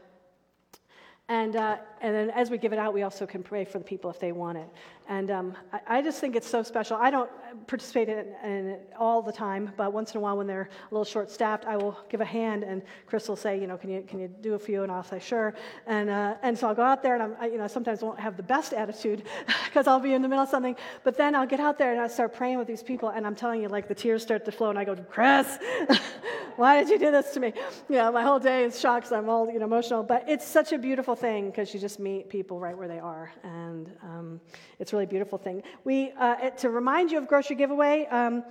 [1.30, 3.86] And, uh, and then as we give it out, we also can pray for the
[3.86, 4.68] people if they want it.
[5.10, 6.96] And um, I, I, just think it's so special.
[6.96, 7.32] I don't
[7.66, 10.94] participate in in it, all the time, but once in a while when they're a
[10.94, 13.90] little short staffed, I will give a hand and Chris will say, you know, can
[13.90, 14.84] you, can you do a few?
[14.84, 15.56] And I'll say, sure.
[15.88, 18.20] And, uh, and so I'll go out there and I'm, I, you know, sometimes won't
[18.20, 19.24] have the best attitude
[19.66, 20.76] because I'll be in the middle of something.
[21.04, 23.36] But then I'll get out there and I start praying with these people and I'm
[23.36, 25.58] telling you, like the tears start to flow and I go, Chris,
[26.56, 27.54] why did you do this to me?
[27.90, 29.12] You know, my whole day is shocked.
[29.12, 30.04] I'm all, you know, emotional.
[30.04, 33.32] But it's such a beautiful thing because you just meet people right where they are.
[33.44, 34.42] And um,
[34.78, 35.64] it's really beautiful thing.
[35.84, 38.44] We, uh, to remind you of grocery giveaway, um,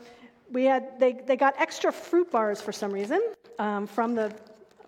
[0.51, 3.20] we had, they, they got extra fruit bars for some reason
[3.59, 4.34] um, from the,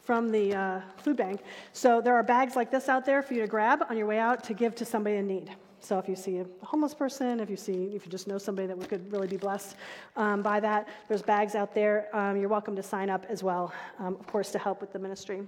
[0.00, 1.42] from the uh, food bank.
[1.72, 4.18] So there are bags like this out there for you to grab on your way
[4.18, 5.50] out to give to somebody in need.
[5.82, 8.68] So if you see a homeless person, if you see, if you just know somebody
[8.68, 9.76] that could really be blessed
[10.16, 12.14] um, by that, there's bags out there.
[12.14, 14.98] Um, you're welcome to sign up as well, um, of course, to help with the
[14.98, 15.42] ministry.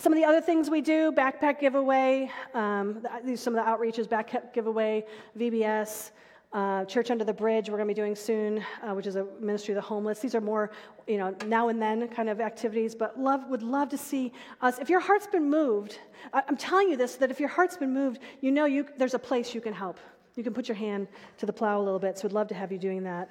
[0.00, 4.52] Some of the other things we do backpack giveaway, um, some of the outreaches, backpack
[4.52, 5.04] giveaway,
[5.36, 6.12] VBS,
[6.52, 9.26] uh, Church Under the Bridge, we're going to be doing soon, uh, which is a
[9.40, 10.20] ministry of the homeless.
[10.20, 10.70] These are more,
[11.08, 14.78] you know, now and then kind of activities, but love would love to see us.
[14.78, 15.98] If your heart's been moved,
[16.32, 19.14] I, I'm telling you this, that if your heart's been moved, you know you, there's
[19.14, 19.98] a place you can help.
[20.36, 22.54] You can put your hand to the plow a little bit, so we'd love to
[22.54, 23.28] have you doing that.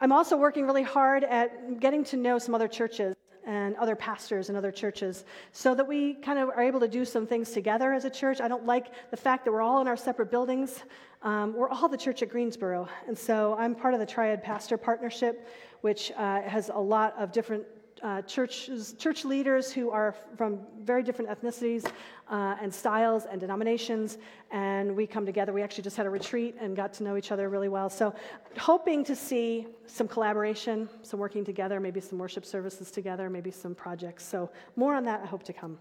[0.00, 3.14] I'm also working really hard at getting to know some other churches
[3.48, 7.02] and other pastors and other churches so that we kind of are able to do
[7.02, 8.42] some things together as a church.
[8.42, 10.84] I don't like the fact that we're all in our separate buildings.
[11.22, 12.86] Um, we're all the church at Greensboro.
[13.06, 15.48] And so I'm part of the Triad Pastor Partnership,
[15.80, 17.64] which uh, has a lot of different
[18.02, 21.86] uh, churches, church leaders who are from very different ethnicities
[22.30, 24.18] uh, and styles and denominations,
[24.50, 25.52] and we come together.
[25.52, 27.88] We actually just had a retreat and got to know each other really well.
[27.90, 28.14] So,
[28.58, 33.74] hoping to see some collaboration, some working together, maybe some worship services together, maybe some
[33.74, 34.24] projects.
[34.24, 35.78] So, more on that I hope to come.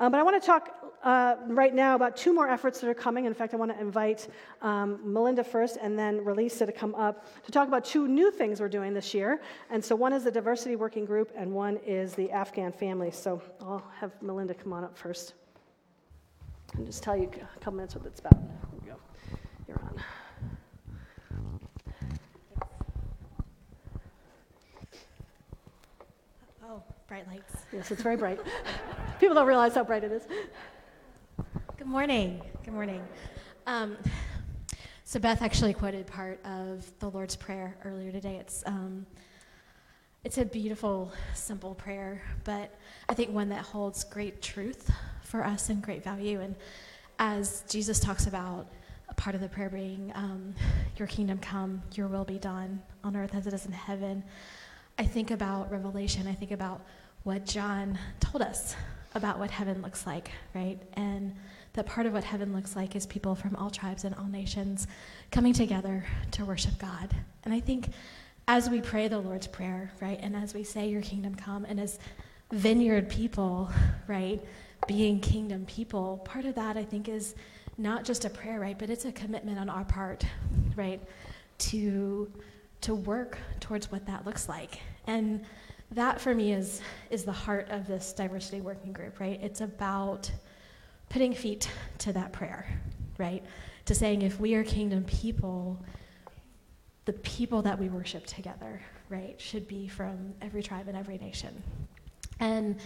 [0.00, 2.94] Um, but I want to talk uh, right now about two more efforts that are
[2.94, 3.24] coming.
[3.24, 4.28] In fact, I want to invite
[4.60, 8.60] um, Melinda first and then Relisa to come up to talk about two new things
[8.60, 9.40] we're doing this year.
[9.70, 13.10] And so one is the diversity working group, and one is the Afghan family.
[13.10, 15.34] So I'll have Melinda come on up first
[16.74, 18.34] and just tell you a couple minutes what it's about.
[18.34, 18.96] Here we go.
[19.68, 20.02] You're on.
[26.62, 27.54] Oh, bright lights.
[27.72, 28.38] Yes, it's very bright.
[29.20, 30.22] People don't realize how bright it is.
[31.80, 32.42] Good morning.
[32.62, 33.02] Good morning.
[33.66, 33.96] Um,
[35.04, 38.36] so Beth actually quoted part of the Lord's Prayer earlier today.
[38.36, 39.06] It's um,
[40.22, 42.78] it's a beautiful, simple prayer, but
[43.08, 46.40] I think one that holds great truth for us and great value.
[46.42, 46.54] And
[47.18, 48.66] as Jesus talks about
[49.08, 50.54] a part of the prayer being, um,
[50.98, 54.22] "Your kingdom come, Your will be done on earth as it is in heaven,"
[54.98, 56.28] I think about Revelation.
[56.28, 56.82] I think about
[57.22, 58.76] what John told us
[59.14, 60.78] about what heaven looks like, right?
[60.92, 61.34] And
[61.74, 64.86] that part of what heaven looks like is people from all tribes and all nations
[65.30, 67.14] coming together to worship God.
[67.44, 67.90] And I think
[68.48, 71.78] as we pray the Lord's Prayer, right, and as we say, Your kingdom come, and
[71.78, 71.98] as
[72.50, 73.70] vineyard people,
[74.08, 74.42] right,
[74.88, 77.34] being kingdom people, part of that I think is
[77.78, 80.24] not just a prayer, right, but it's a commitment on our part,
[80.76, 81.00] right,
[81.58, 82.30] to
[82.80, 84.80] to work towards what that looks like.
[85.06, 85.44] And
[85.92, 89.38] that for me is is the heart of this diversity working group, right?
[89.42, 90.30] It's about
[91.10, 92.66] putting feet to that prayer,
[93.18, 93.44] right?
[93.84, 95.78] To saying if we are kingdom people,
[97.04, 98.80] the people that we worship together,
[99.10, 101.62] right, should be from every tribe and every nation.
[102.38, 102.80] And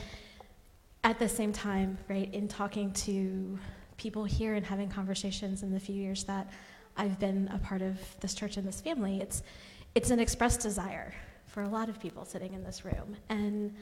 [1.05, 3.59] at the same time, right, in talking to
[3.99, 6.51] people here and having conversations in the few years that
[6.97, 9.43] I've been a part of this church and this family, it's
[9.95, 11.15] it's an expressed desire,
[11.47, 13.17] for a lot of people sitting in this room.
[13.29, 13.75] And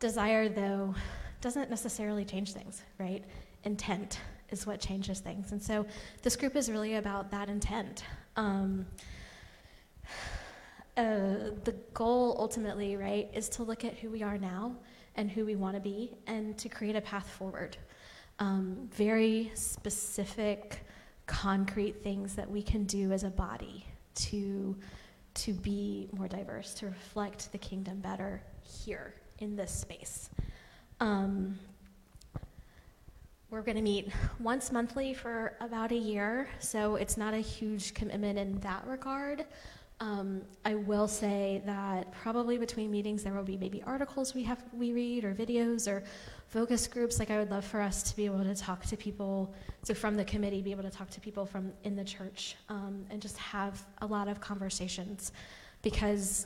[0.00, 0.94] desire, though,
[1.40, 3.24] doesn't necessarily change things, right?
[3.66, 5.52] Intent is what changes things.
[5.52, 5.84] And so
[6.22, 8.04] this group is really about that intent.
[8.36, 8.86] Um,
[10.96, 14.76] uh, the goal ultimately, right, is to look at who we are now
[15.16, 17.76] and who we want to be and to create a path forward.
[18.38, 20.86] Um, very specific,
[21.26, 24.76] concrete things that we can do as a body to,
[25.34, 30.30] to be more diverse, to reflect the kingdom better here in this space.
[31.00, 31.58] Um,
[33.56, 37.94] we're going to meet once monthly for about a year, so it's not a huge
[37.94, 39.46] commitment in that regard.
[39.98, 44.62] Um, I will say that probably between meetings there will be maybe articles we have
[44.74, 46.04] we read or videos or
[46.48, 47.18] focus groups.
[47.18, 49.54] Like I would love for us to be able to talk to people,
[49.84, 53.06] so from the committee, be able to talk to people from in the church um,
[53.08, 55.32] and just have a lot of conversations,
[55.80, 56.44] because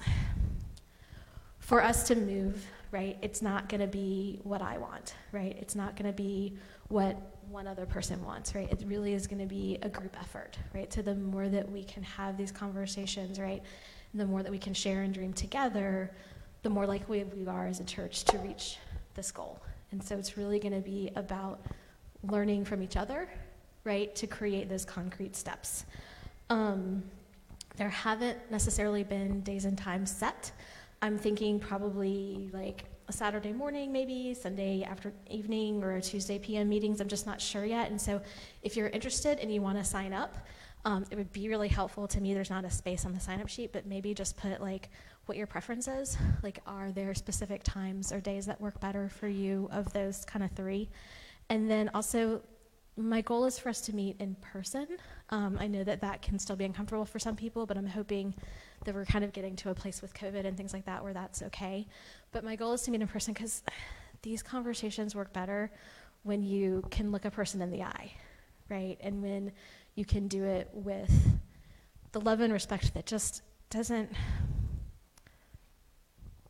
[1.58, 5.56] for us to move, right, it's not going to be what I want, right?
[5.60, 6.56] It's not going to be
[6.88, 7.16] what
[7.48, 8.70] one other person wants, right?
[8.70, 10.92] It really is going to be a group effort, right?
[10.92, 13.62] So the more that we can have these conversations, right,
[14.14, 16.10] the more that we can share and dream together,
[16.62, 18.76] the more likely we are as a church to reach
[19.14, 19.60] this goal.
[19.92, 21.60] And so it's really going to be about
[22.24, 23.28] learning from each other,
[23.84, 25.84] right, to create those concrete steps.
[26.48, 27.02] Um,
[27.76, 30.52] there haven't necessarily been days and times set.
[31.02, 36.68] I'm thinking probably like a Saturday morning, maybe Sunday after evening, or a Tuesday PM
[36.68, 37.00] meetings.
[37.00, 37.90] I'm just not sure yet.
[37.90, 38.20] And so,
[38.62, 40.36] if you're interested and you want to sign up,
[40.84, 42.34] um, it would be really helpful to me.
[42.34, 44.90] There's not a space on the sign up sheet, but maybe just put like
[45.24, 46.18] what your preference is.
[46.42, 50.44] Like, are there specific times or days that work better for you of those kind
[50.44, 50.90] of three?
[51.48, 52.42] And then also,
[53.02, 54.86] my goal is for us to meet in person.
[55.30, 58.34] Um, I know that that can still be uncomfortable for some people, but I'm hoping
[58.84, 61.12] that we're kind of getting to a place with COVID and things like that where
[61.12, 61.86] that's okay.
[62.32, 63.62] But my goal is to meet in person because
[64.22, 65.70] these conversations work better
[66.22, 68.12] when you can look a person in the eye,
[68.68, 68.98] right?
[69.00, 69.52] And when
[69.94, 71.12] you can do it with
[72.12, 74.10] the love and respect that just doesn't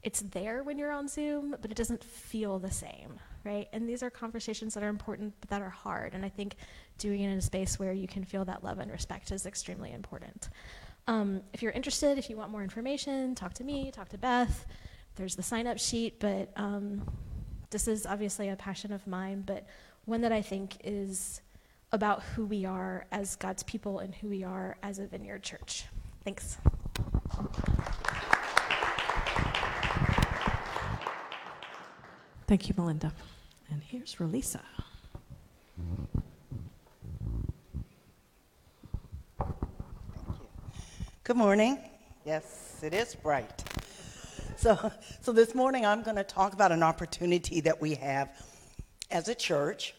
[0.02, 3.68] it's there when you're on Zoom, but it doesn't feel the same, right?
[3.72, 6.14] And these are conversations that are important, but that are hard.
[6.14, 6.56] And I think
[6.98, 9.92] doing it in a space where you can feel that love and respect is extremely
[9.92, 10.48] important.
[11.06, 14.66] Um, if you're interested, if you want more information, talk to me, talk to Beth.
[15.16, 17.02] There's the sign up sheet, but um,
[17.70, 19.66] this is obviously a passion of mine, but
[20.04, 21.40] one that I think is
[21.92, 25.84] about who we are as God's people and who we are as a vineyard church.
[26.24, 26.58] Thanks.
[32.50, 33.12] Thank you, Melinda.
[33.70, 34.58] And here's Relisa.
[41.22, 41.78] Good morning.
[42.24, 43.62] Yes, it is bright.
[44.56, 44.90] So,
[45.20, 48.36] so this morning I'm going to talk about an opportunity that we have
[49.12, 49.94] as a church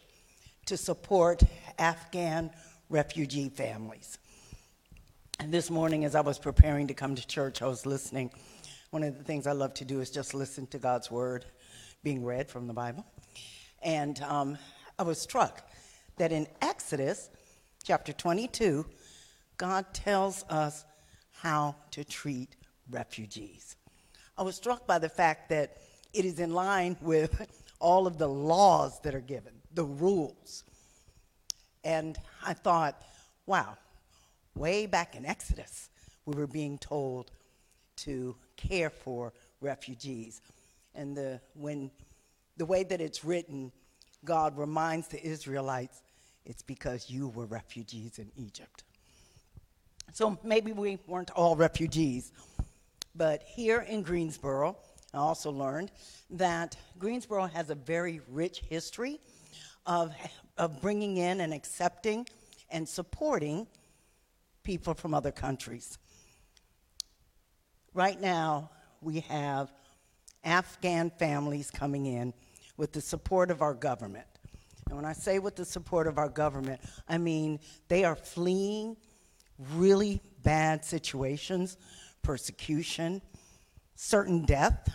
[0.66, 1.42] to support
[1.78, 2.50] Afghan
[2.90, 4.18] refugee families.
[5.40, 8.30] And this morning, as I was preparing to come to church, I was listening.
[8.90, 11.46] One of the things I love to do is just listen to God's word
[12.02, 13.06] being read from the Bible.
[13.82, 14.58] And um,
[14.98, 15.68] I was struck
[16.16, 17.30] that in Exodus
[17.82, 18.86] chapter 22,
[19.56, 20.84] God tells us
[21.30, 22.56] how to treat
[22.90, 23.76] refugees.
[24.36, 25.78] I was struck by the fact that
[26.12, 27.48] it is in line with
[27.80, 30.64] all of the laws that are given, the rules.
[31.84, 33.02] And I thought,
[33.46, 33.76] wow,
[34.54, 35.90] way back in Exodus,
[36.26, 37.32] we were being told
[37.96, 40.40] to care for refugees.
[40.94, 41.90] And the, when,
[42.56, 43.72] the way that it's written,
[44.24, 46.02] God reminds the Israelites,
[46.44, 48.84] it's because you were refugees in Egypt.
[50.12, 52.32] So maybe we weren't all refugees.
[53.14, 54.76] But here in Greensboro,
[55.14, 55.90] I also learned
[56.30, 59.20] that Greensboro has a very rich history
[59.86, 60.14] of,
[60.58, 62.26] of bringing in and accepting
[62.70, 63.66] and supporting
[64.62, 65.98] people from other countries.
[67.94, 68.70] Right now,
[69.02, 69.70] we have
[70.44, 72.34] Afghan families coming in
[72.76, 74.26] with the support of our government.
[74.86, 78.96] And when I say with the support of our government, I mean they are fleeing
[79.74, 81.76] really bad situations,
[82.22, 83.22] persecution,
[83.94, 84.88] certain death,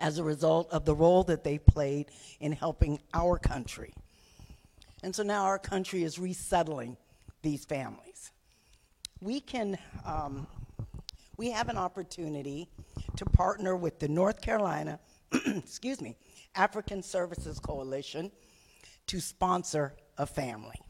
[0.00, 2.06] as a result of the role that they played
[2.40, 3.92] in helping our country.
[5.02, 6.96] And so now our country is resettling
[7.42, 8.32] these families.
[9.20, 10.46] We can, um,
[11.36, 12.68] we have an opportunity
[13.16, 14.98] to partner with the North Carolina,
[15.46, 16.16] excuse me,
[16.54, 18.30] African Services Coalition
[19.06, 20.80] to sponsor a family.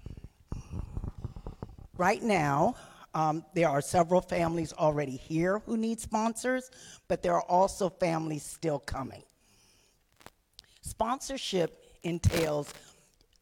[1.97, 2.75] Right now,
[3.15, 6.71] um, there are several families already here who need sponsors,
[7.09, 9.23] but there are also families still coming.
[10.83, 12.73] Sponsorship entails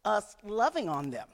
[0.04, 1.28] us loving on them,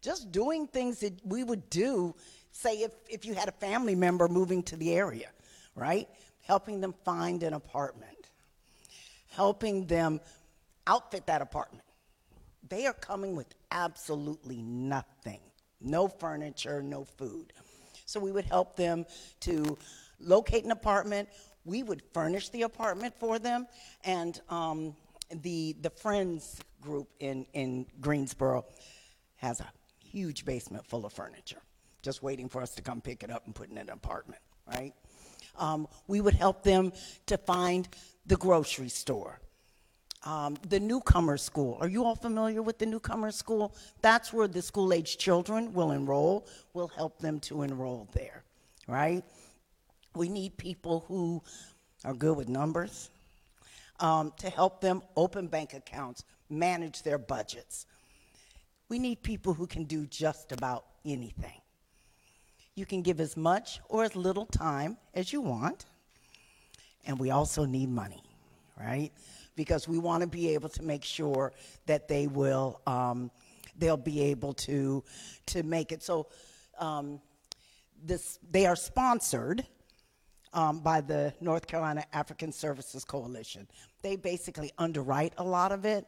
[0.00, 2.14] just doing things that we would do,
[2.50, 5.28] say, if, if you had a family member moving to the area,
[5.74, 6.08] right?
[6.42, 8.08] Helping them find an apartment.
[9.30, 10.20] helping them
[10.86, 11.84] outfit that apartment.
[12.68, 15.40] They are coming with absolutely nothing
[15.84, 17.52] no furniture, no food.
[18.06, 19.06] So we would help them
[19.40, 19.78] to
[20.20, 21.28] locate an apartment.
[21.64, 23.66] We would furnish the apartment for them.
[24.04, 24.96] And um,
[25.42, 28.64] the, the Friends group in, in Greensboro
[29.36, 29.70] has a
[30.04, 31.62] huge basement full of furniture,
[32.02, 34.42] just waiting for us to come pick it up and put it in an apartment,
[34.66, 34.92] right?
[35.58, 36.92] Um, we would help them
[37.26, 37.88] to find
[38.26, 39.40] the grocery store
[40.24, 41.78] um, the newcomer school.
[41.80, 43.74] Are you all familiar with the newcomer school?
[44.00, 46.46] That's where the school age children will enroll.
[46.74, 48.44] We'll help them to enroll there,
[48.86, 49.24] right?
[50.14, 51.42] We need people who
[52.04, 53.10] are good with numbers
[54.00, 57.86] um, to help them open bank accounts, manage their budgets.
[58.88, 61.61] We need people who can do just about anything.
[62.74, 65.84] You can give as much or as little time as you want,
[67.06, 68.22] and we also need money,
[68.78, 69.12] right?
[69.56, 71.52] because we want to be able to make sure
[71.86, 73.30] that they will um,
[73.78, 75.02] they'll be able to
[75.46, 76.26] to make it so
[76.78, 77.20] um,
[78.04, 79.64] this they are sponsored
[80.52, 83.66] um, by the North Carolina African Services Coalition.
[84.02, 86.06] They basically underwrite a lot of it,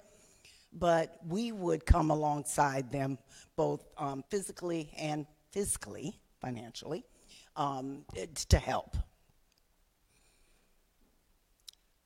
[0.72, 3.18] but we would come alongside them
[3.56, 6.14] both um, physically and fiscally,
[6.44, 7.04] financially,
[7.56, 8.04] um,
[8.48, 8.96] to help.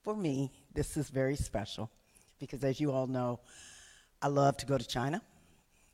[0.04, 1.90] For me, this is very special
[2.38, 3.40] because, as you all know,
[4.22, 5.20] I love to go to China.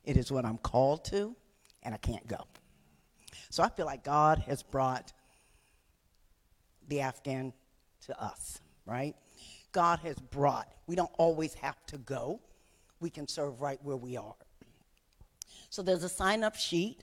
[0.03, 1.35] It is what I'm called to,
[1.81, 2.45] and I can't go.
[3.49, 5.11] So I feel like God has brought
[6.87, 7.51] the Afghan
[8.05, 9.15] to us, right?
[9.71, 12.39] God has brought, we don't always have to go,
[12.99, 14.35] we can serve right where we are.
[15.69, 17.01] So there's a sign up sheet.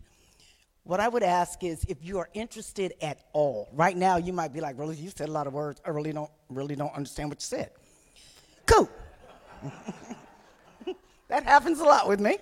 [0.84, 4.52] What I would ask is if you are interested at all, right now you might
[4.52, 5.80] be like, really, you said a lot of words.
[5.86, 7.70] I really don't really don't understand what you said.
[8.66, 8.90] Cool.
[11.28, 12.38] that happens a lot with me,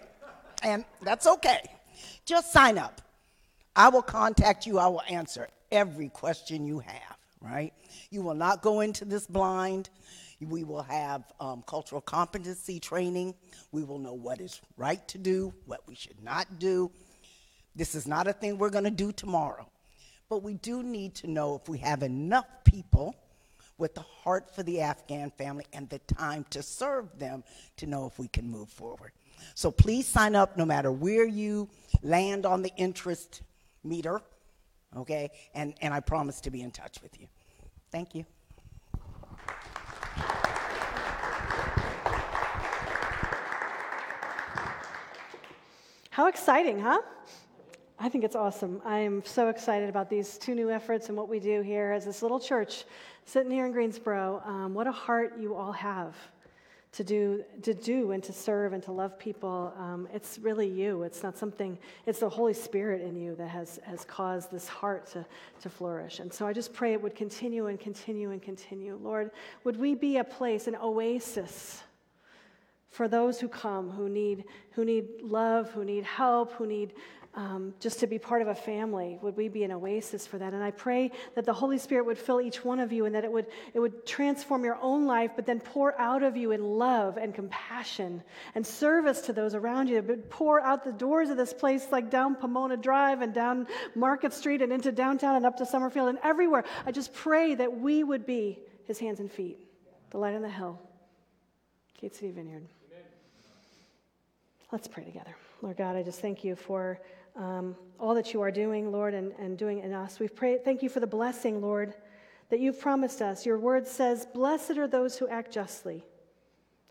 [0.62, 1.61] and that's okay.
[2.24, 3.03] Just sign up.
[3.76, 7.72] I will contact you, I will answer every question you have, right?
[8.11, 9.91] You will not go into this blind.
[10.41, 13.34] We will have um, cultural competency training.
[13.72, 16.91] We will know what is right to do, what we should not do.
[17.74, 19.66] This is not a thing we're going to do tomorrow.
[20.28, 23.16] But we do need to know if we have enough people
[23.78, 27.42] with the heart for the Afghan family and the time to serve them
[27.78, 29.12] to know if we can move forward.
[29.54, 31.68] So please sign up no matter where you
[32.02, 33.42] land on the interest
[33.82, 34.20] meter,
[34.96, 35.30] okay?
[35.54, 37.26] And, and I promise to be in touch with you.
[37.90, 38.26] Thank you.
[46.10, 47.00] How exciting, huh?
[48.03, 48.80] I think it's awesome.
[48.82, 52.07] I am so excited about these two new efforts and what we do here as
[52.07, 52.84] this little church
[53.26, 54.42] sitting here in Greensboro.
[54.46, 56.16] Um, what a heart you all have
[56.92, 59.74] to do, to do and to serve and to love people.
[59.76, 61.03] Um, it's really you.
[61.03, 61.76] It's not something,
[62.07, 65.26] it's the Holy Spirit in you that has, has caused this heart to,
[65.61, 66.20] to flourish.
[66.20, 68.98] And so I just pray it would continue and continue and continue.
[69.03, 69.30] Lord,
[69.64, 71.82] would we be a place, an oasis?
[72.90, 76.92] for those who come who need who need love who need help who need
[77.35, 80.53] um, just to be part of a family would we be an oasis for that
[80.53, 83.24] and i pray that the holy spirit would fill each one of you and that
[83.24, 86.62] it would it would transform your own life but then pour out of you in
[86.62, 88.22] love and compassion
[88.55, 91.87] and service to those around you it would pour out the doors of this place
[91.93, 96.09] like down pomona drive and down market street and into downtown and up to summerfield
[96.09, 99.59] and everywhere i just pray that we would be his hands and feet
[100.11, 100.81] the light on the hill
[102.01, 102.66] Gate City Vineyard.
[104.72, 105.35] Let's pray together.
[105.61, 106.99] Lord God, I just thank you for
[107.37, 110.18] um, all that you are doing, Lord, and, and doing in us.
[110.18, 111.95] We pray, thank you for the blessing, Lord,
[112.49, 113.47] that you've promised us.
[113.47, 116.05] Your word says, Blessed are those who act justly,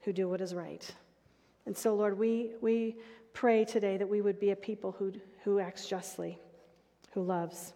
[0.02, 0.90] who do what is right.
[1.66, 2.98] And so, Lord, we, we
[3.34, 5.14] pray today that we would be a people who,
[5.44, 6.40] who acts justly,
[7.14, 7.74] who loves.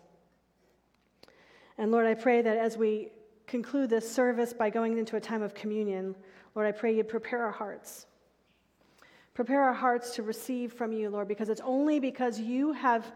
[1.78, 3.10] And Lord, I pray that as we
[3.48, 6.16] conclude this service by going into a time of communion,
[6.56, 8.06] Lord, I pray you'd prepare our hearts
[9.34, 13.12] Prepare our hearts to receive from you, Lord, because it's only because you have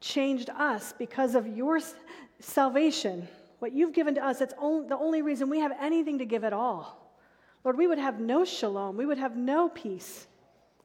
[0.00, 1.78] changed us, because of your
[2.40, 6.44] salvation, what you've given to us, it's the only reason we have anything to give
[6.44, 7.12] at all.
[7.64, 10.26] Lord, we would have no shalom, we would have no peace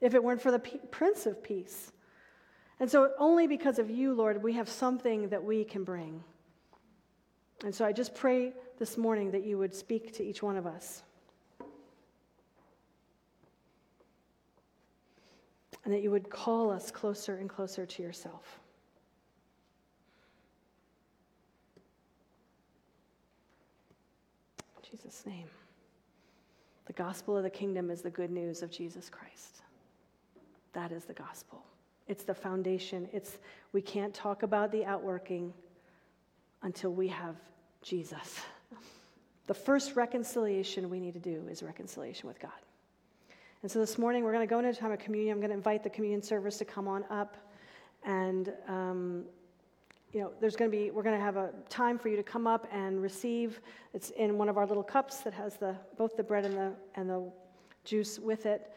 [0.01, 1.91] if it weren't for the Prince of Peace.
[2.79, 6.21] And so, only because of you, Lord, we have something that we can bring.
[7.63, 10.65] And so, I just pray this morning that you would speak to each one of
[10.65, 11.03] us.
[15.83, 18.59] And that you would call us closer and closer to yourself.
[24.77, 25.47] In Jesus' name.
[26.85, 29.61] The gospel of the kingdom is the good news of Jesus Christ.
[30.73, 31.63] That is the gospel.
[32.07, 33.07] It's the foundation.
[33.13, 33.37] It's
[33.71, 35.53] we can't talk about the outworking
[36.61, 37.35] until we have
[37.81, 38.41] Jesus.
[39.47, 42.51] The first reconciliation we need to do is reconciliation with God.
[43.63, 45.31] And so this morning we're going to go into a time of communion.
[45.31, 47.37] I'm going to invite the communion service to come on up,
[48.03, 49.23] and um,
[50.11, 52.23] you know, there's going to be we're going to have a time for you to
[52.23, 53.61] come up and receive.
[53.93, 56.73] It's in one of our little cups that has the both the bread and the
[56.95, 57.31] and the
[57.85, 58.69] juice with it.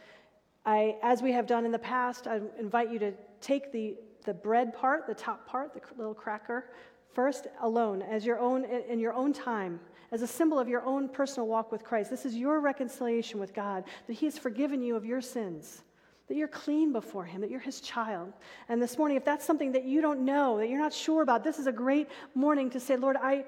[0.64, 4.34] I, as we have done in the past, I invite you to take the the
[4.34, 6.70] bread part, the top part, the little cracker,
[7.12, 9.80] first alone as your own in your own time
[10.12, 12.10] as a symbol of your own personal walk with Christ.
[12.10, 15.82] This is your reconciliation with God, that He has forgiven you of your sins,
[16.28, 18.32] that you're clean before Him, that you're His child.
[18.68, 21.44] And this morning, if that's something that you don't know, that you're not sure about,
[21.44, 23.44] this is a great morning to say, Lord, I,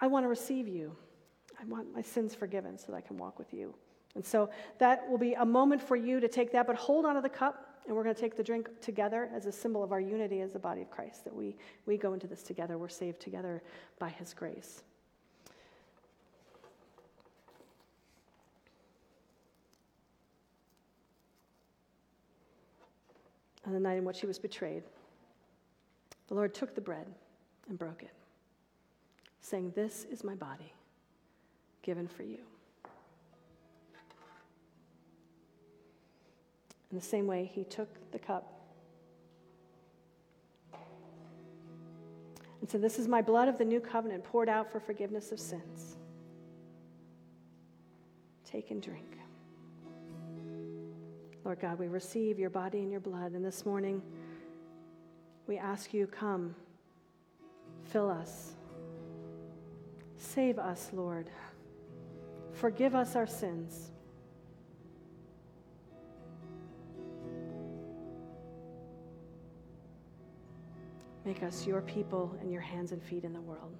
[0.00, 0.96] I want to receive you.
[1.60, 3.74] I want my sins forgiven so that I can walk with you.
[4.14, 7.14] And so that will be a moment for you to take that, but hold on
[7.14, 9.92] to the cup, and we're going to take the drink together as a symbol of
[9.92, 11.56] our unity as the body of Christ, that we,
[11.86, 12.78] we go into this together.
[12.78, 13.62] We're saved together
[13.98, 14.82] by His grace.
[23.66, 24.82] On the night in which he was betrayed,
[26.28, 27.06] the Lord took the bread
[27.68, 28.12] and broke it,
[29.40, 30.72] saying, This is my body
[31.82, 32.38] given for you.
[36.90, 38.58] In the same way, he took the cup
[42.60, 45.38] and said, This is my blood of the new covenant poured out for forgiveness of
[45.38, 45.96] sins.
[48.44, 49.18] Take and drink.
[51.44, 53.32] Lord God, we receive your body and your blood.
[53.32, 54.02] And this morning,
[55.46, 56.54] we ask you, come,
[57.84, 58.52] fill us.
[60.16, 61.30] Save us, Lord.
[62.52, 63.90] Forgive us our sins.
[71.24, 73.76] Make us your people and your hands and feet in the world.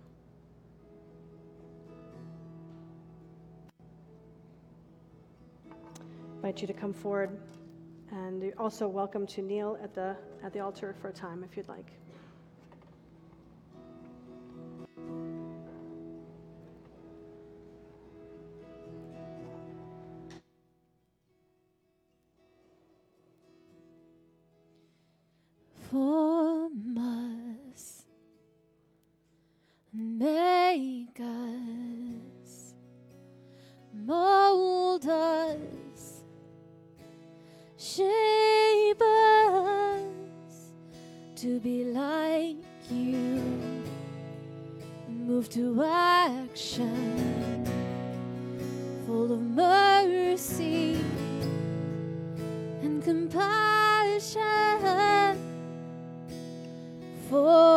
[6.48, 7.38] Invite you to come forward.
[8.10, 11.58] And you're also welcome to kneel at the, at the altar for a time if
[11.58, 11.92] you'd like.
[54.18, 55.38] Compassion
[57.30, 57.67] for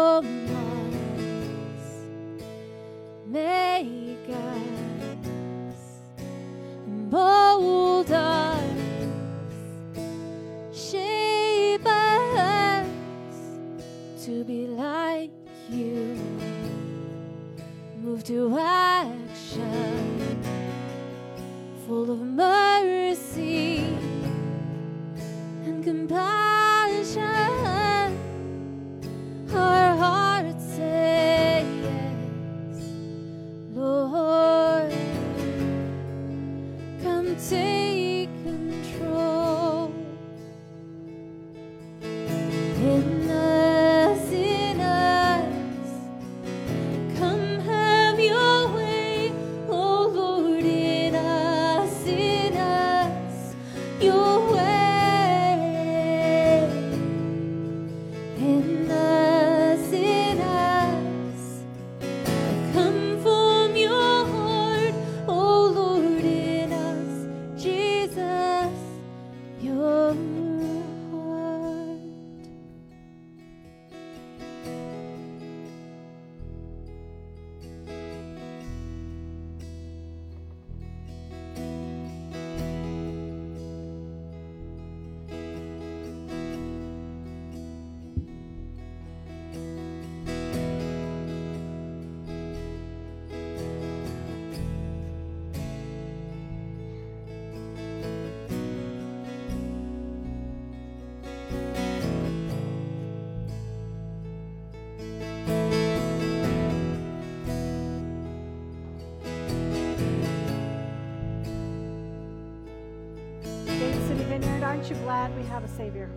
[114.82, 116.10] aren't you glad we have a Savior?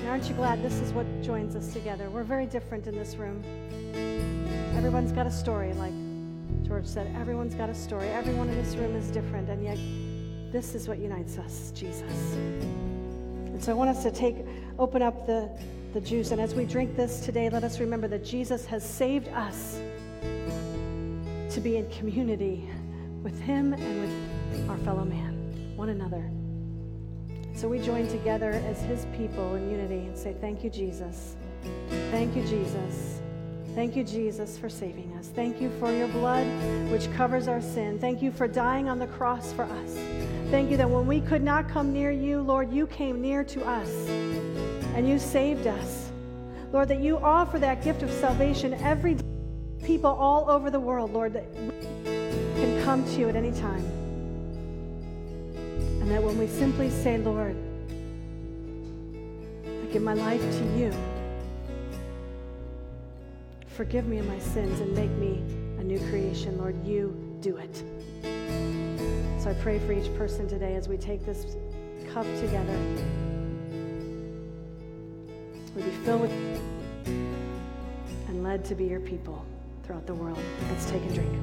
[0.00, 2.10] And aren't you glad this is what joins us together?
[2.10, 3.44] We're very different in this room.
[4.76, 5.92] Everyone's got a story, like
[6.66, 7.06] George said.
[7.14, 8.08] Everyone's got a story.
[8.08, 9.78] Everyone in this room is different, and yet
[10.52, 12.10] this is what unites us Jesus.
[12.34, 14.34] And so I want us to take,
[14.76, 15.48] open up the,
[15.94, 19.28] the juice, and as we drink this today, let us remember that Jesus has saved
[19.28, 19.78] us
[21.54, 22.68] to be in community
[23.22, 26.28] with Him and with our fellow man, one another.
[27.56, 31.36] So we join together as His people in unity and say, Thank you, Jesus.
[32.10, 33.20] Thank you, Jesus.
[33.74, 35.28] Thank you, Jesus, for saving us.
[35.28, 36.46] Thank you for your blood,
[36.90, 37.98] which covers our sin.
[37.98, 39.94] Thank you for dying on the cross for us.
[40.50, 43.64] Thank you that when we could not come near you, Lord, you came near to
[43.64, 43.90] us
[44.94, 46.10] and you saved us.
[46.72, 49.16] Lord, that you offer that gift of salvation every.
[49.82, 53.95] People all over the world, Lord, that can come to you at any time.
[56.06, 57.56] And that when we simply say, Lord,
[59.66, 60.92] I give my life to you,
[63.66, 65.42] forgive me of my sins and make me
[65.80, 67.82] a new creation, Lord, you do it.
[69.42, 71.56] So I pray for each person today as we take this
[72.12, 72.78] cup together.
[75.74, 76.30] We be filled with
[78.28, 79.44] and led to be your people
[79.82, 80.38] throughout the world.
[80.70, 81.36] Let's take and drink.